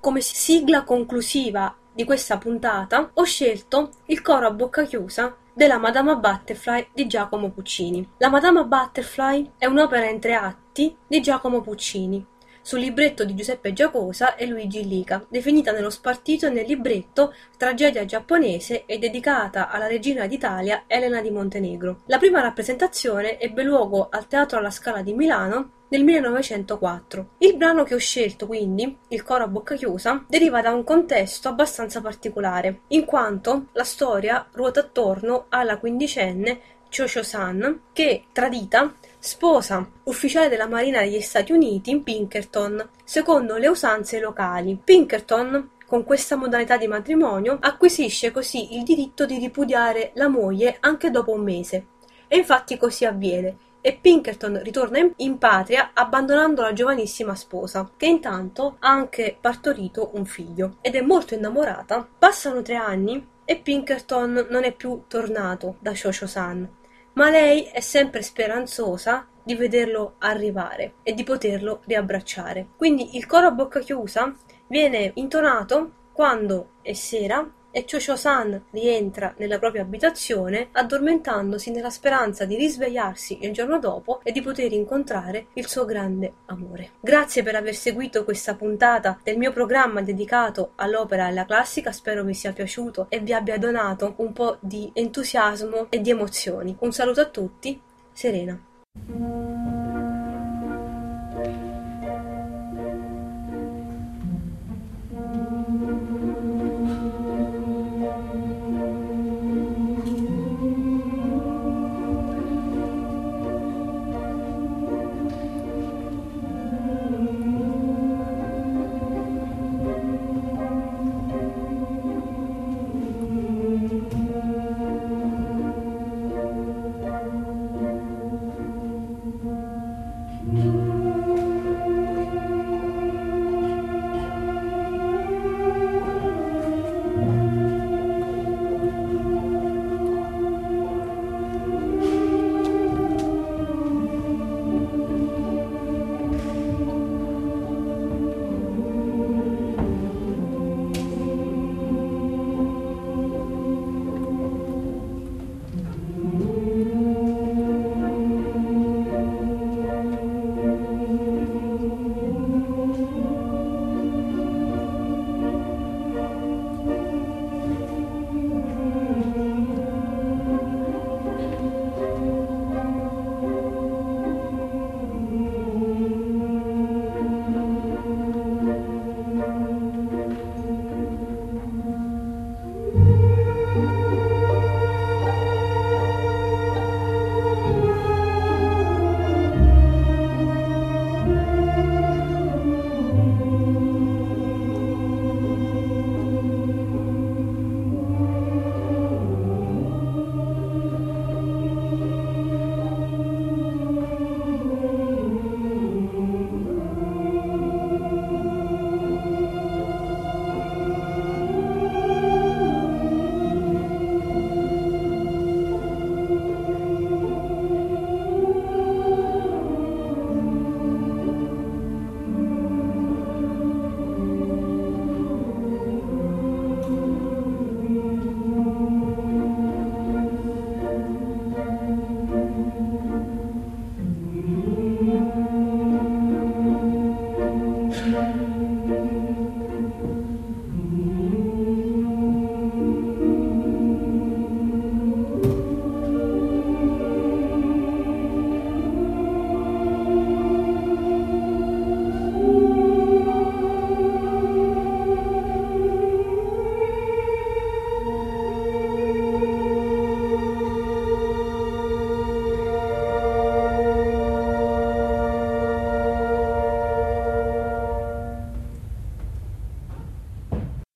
Come 0.09 0.23
sigla 0.23 0.85
conclusiva 0.85 1.77
di 1.93 2.05
questa 2.05 2.39
puntata 2.39 3.11
ho 3.13 3.25
scelto 3.25 3.91
il 4.07 4.23
coro 4.23 4.47
a 4.47 4.51
bocca 4.51 4.85
chiusa 4.85 5.37
della 5.53 5.77
Madama 5.77 6.15
Butterfly 6.17 6.89
di 6.95 7.07
Giacomo 7.07 7.51
Puccini. 7.51 8.13
La 8.17 8.31
Madama 8.31 8.65
Butterfly 8.65 9.53
è 9.59 9.67
un'opera 9.67 10.09
in 10.09 10.19
tre 10.19 10.33
atti 10.33 10.97
di 11.07 11.21
Giacomo 11.21 11.61
Puccini, 11.61 12.25
sul 12.63 12.81
libretto 12.81 13.27
di 13.27 13.35
Giuseppe 13.35 13.75
Giacosa 13.75 14.35
e 14.35 14.47
Luigi 14.47 14.89
Lica, 14.89 15.27
definita 15.29 15.73
nello 15.73 15.91
spartito 15.91 16.49
nel 16.49 16.67
libretto 16.67 17.35
Tragedia 17.59 18.07
giapponese 18.07 18.87
e 18.87 18.97
dedicata 18.97 19.69
alla 19.69 19.89
regina 19.89 20.27
d'Italia 20.27 20.85
Elena 20.87 21.21
di 21.21 21.31
Montenegro. 21.31 22.01
La 22.07 22.17
prima 22.17 22.41
rappresentazione 22.41 23.39
ebbe 23.39 23.63
luogo 23.63 24.09
al 24.11 24.27
Teatro 24.27 24.59
alla 24.59 24.71
Scala 24.71 25.03
di 25.03 25.13
Milano 25.13 25.73
nel 25.89 26.05
1904. 26.05 27.29
Il 27.39 27.57
brano 27.57 27.85
che 27.85 27.95
ho 27.95 27.99
scelto, 27.99 28.47
quindi, 28.47 28.97
il 29.09 29.23
coro 29.23 29.45
a 29.45 29.49
bocca 29.49 29.75
chiusa, 29.75 30.25
deriva 30.29 30.61
da 30.61 30.73
un 30.73 30.85
contesto 30.85 31.49
abbastanza 31.49 32.01
particolare, 32.01 32.81
in 32.89 33.05
quanto 33.05 33.67
la 33.73 33.85
storia 33.85 34.47
ruota 34.53 34.81
attorno 34.81 35.47
alla 35.49 35.79
quindicenne 35.79 36.61
Cho-Cho-san 36.91 37.81
che, 37.93 38.25
tradita, 38.33 38.95
sposa 39.19 39.87
ufficiale 40.05 40.49
della 40.49 40.69
Marina 40.69 41.01
degli 41.01 41.21
Stati 41.21 41.53
Uniti 41.53 41.99
Pinkerton, 42.01 42.89
secondo 43.05 43.57
le 43.57 43.69
usanze 43.69 44.21
locali. 44.21 44.79
Pinkerton 44.83 45.71
con 45.87 46.05
questa 46.05 46.37
modalità 46.37 46.77
di 46.77 46.87
matrimonio 46.87 47.57
acquisisce 47.61 48.31
così 48.31 48.77
il 48.77 48.83
diritto 48.83 49.25
di 49.25 49.39
ripudiare 49.39 50.13
la 50.15 50.29
moglie 50.29 50.77
anche 50.81 51.11
dopo 51.11 51.33
un 51.33 51.43
mese. 51.43 51.87
E 52.29 52.37
infatti 52.37 52.77
così 52.77 53.07
avviene, 53.07 53.57
e 53.89 53.99
Pinkerton 53.99 54.63
ritorna 54.63 54.99
in 55.17 55.39
patria 55.39 55.93
abbandonando 55.95 56.61
la 56.61 56.75
giovanissima 56.75 57.35
sposa, 57.35 57.91
che 57.97 58.05
intanto 58.05 58.77
ha 58.81 58.91
anche 58.91 59.35
partorito 59.41 60.11
un 60.13 60.27
figlio 60.27 60.77
ed 60.83 60.95
è 60.95 61.01
molto 61.01 61.33
innamorata. 61.33 62.07
Passano 62.19 62.61
tre 62.61 62.75
anni 62.75 63.27
e 63.47 63.57
Pinkerton 63.57 64.49
non 64.51 64.65
è 64.65 64.73
più 64.73 65.05
tornato 65.09 65.77
da 65.79 65.95
Shosho-san, 65.95 66.69
ma 67.15 67.31
lei 67.31 67.63
è 67.63 67.81
sempre 67.81 68.21
speranzosa 68.21 69.27
di 69.43 69.55
vederlo 69.55 70.17
arrivare 70.19 70.97
e 71.03 71.15
di 71.15 71.25
poterlo 71.25 71.81
riabbracciare. 71.87 72.67
Quindi 72.77 73.17
il 73.17 73.25
coro 73.25 73.47
a 73.47 73.53
bocca 73.53 73.81
chiusa 73.81 74.35
viene 74.67 75.13
intonato 75.15 75.93
quando 76.13 76.73
è 76.83 76.93
sera 76.93 77.51
e 77.79 77.85
Cho-Cho-san 77.85 78.65
rientra 78.73 79.35
nella 79.37 79.61
propria 79.61 79.83
abitazione 79.83 80.69
addormentandosi 80.73 81.71
nella 81.71 81.91
speranza 81.91 82.45
di 82.45 82.57
risvegliarsi 82.57 83.39
il 83.43 83.53
giorno 83.53 83.79
dopo 83.79 84.21
e 84.25 84.33
di 84.33 84.43
poter 84.43 84.73
incontrare 84.73 85.47
il 85.53 85.69
suo 85.69 85.85
grande 85.85 86.33
amore. 86.47 86.91
Grazie 87.01 87.45
per 87.45 87.55
aver 87.55 87.77
seguito 87.77 88.25
questa 88.25 88.57
puntata 88.57 89.21
del 89.23 89.39
mio 89.39 89.53
programma 89.53 90.03
dedicato 90.03 90.73
all'opera 90.75 91.27
e 91.27 91.29
alla 91.29 91.45
classica, 91.45 91.93
spero 91.93 92.25
vi 92.25 92.35
sia 92.35 92.53
piaciuto 92.53 93.07
e 93.11 93.21
vi 93.21 93.33
abbia 93.33 93.59
donato 93.59 94.15
un 94.17 94.33
po' 94.33 94.57
di 94.59 94.91
entusiasmo 94.93 95.87
e 95.89 96.01
di 96.01 96.11
emozioni. 96.11 96.75
Un 96.81 96.91
saluto 96.91 97.21
a 97.21 97.27
tutti, 97.27 97.81
Serena. 98.13 99.88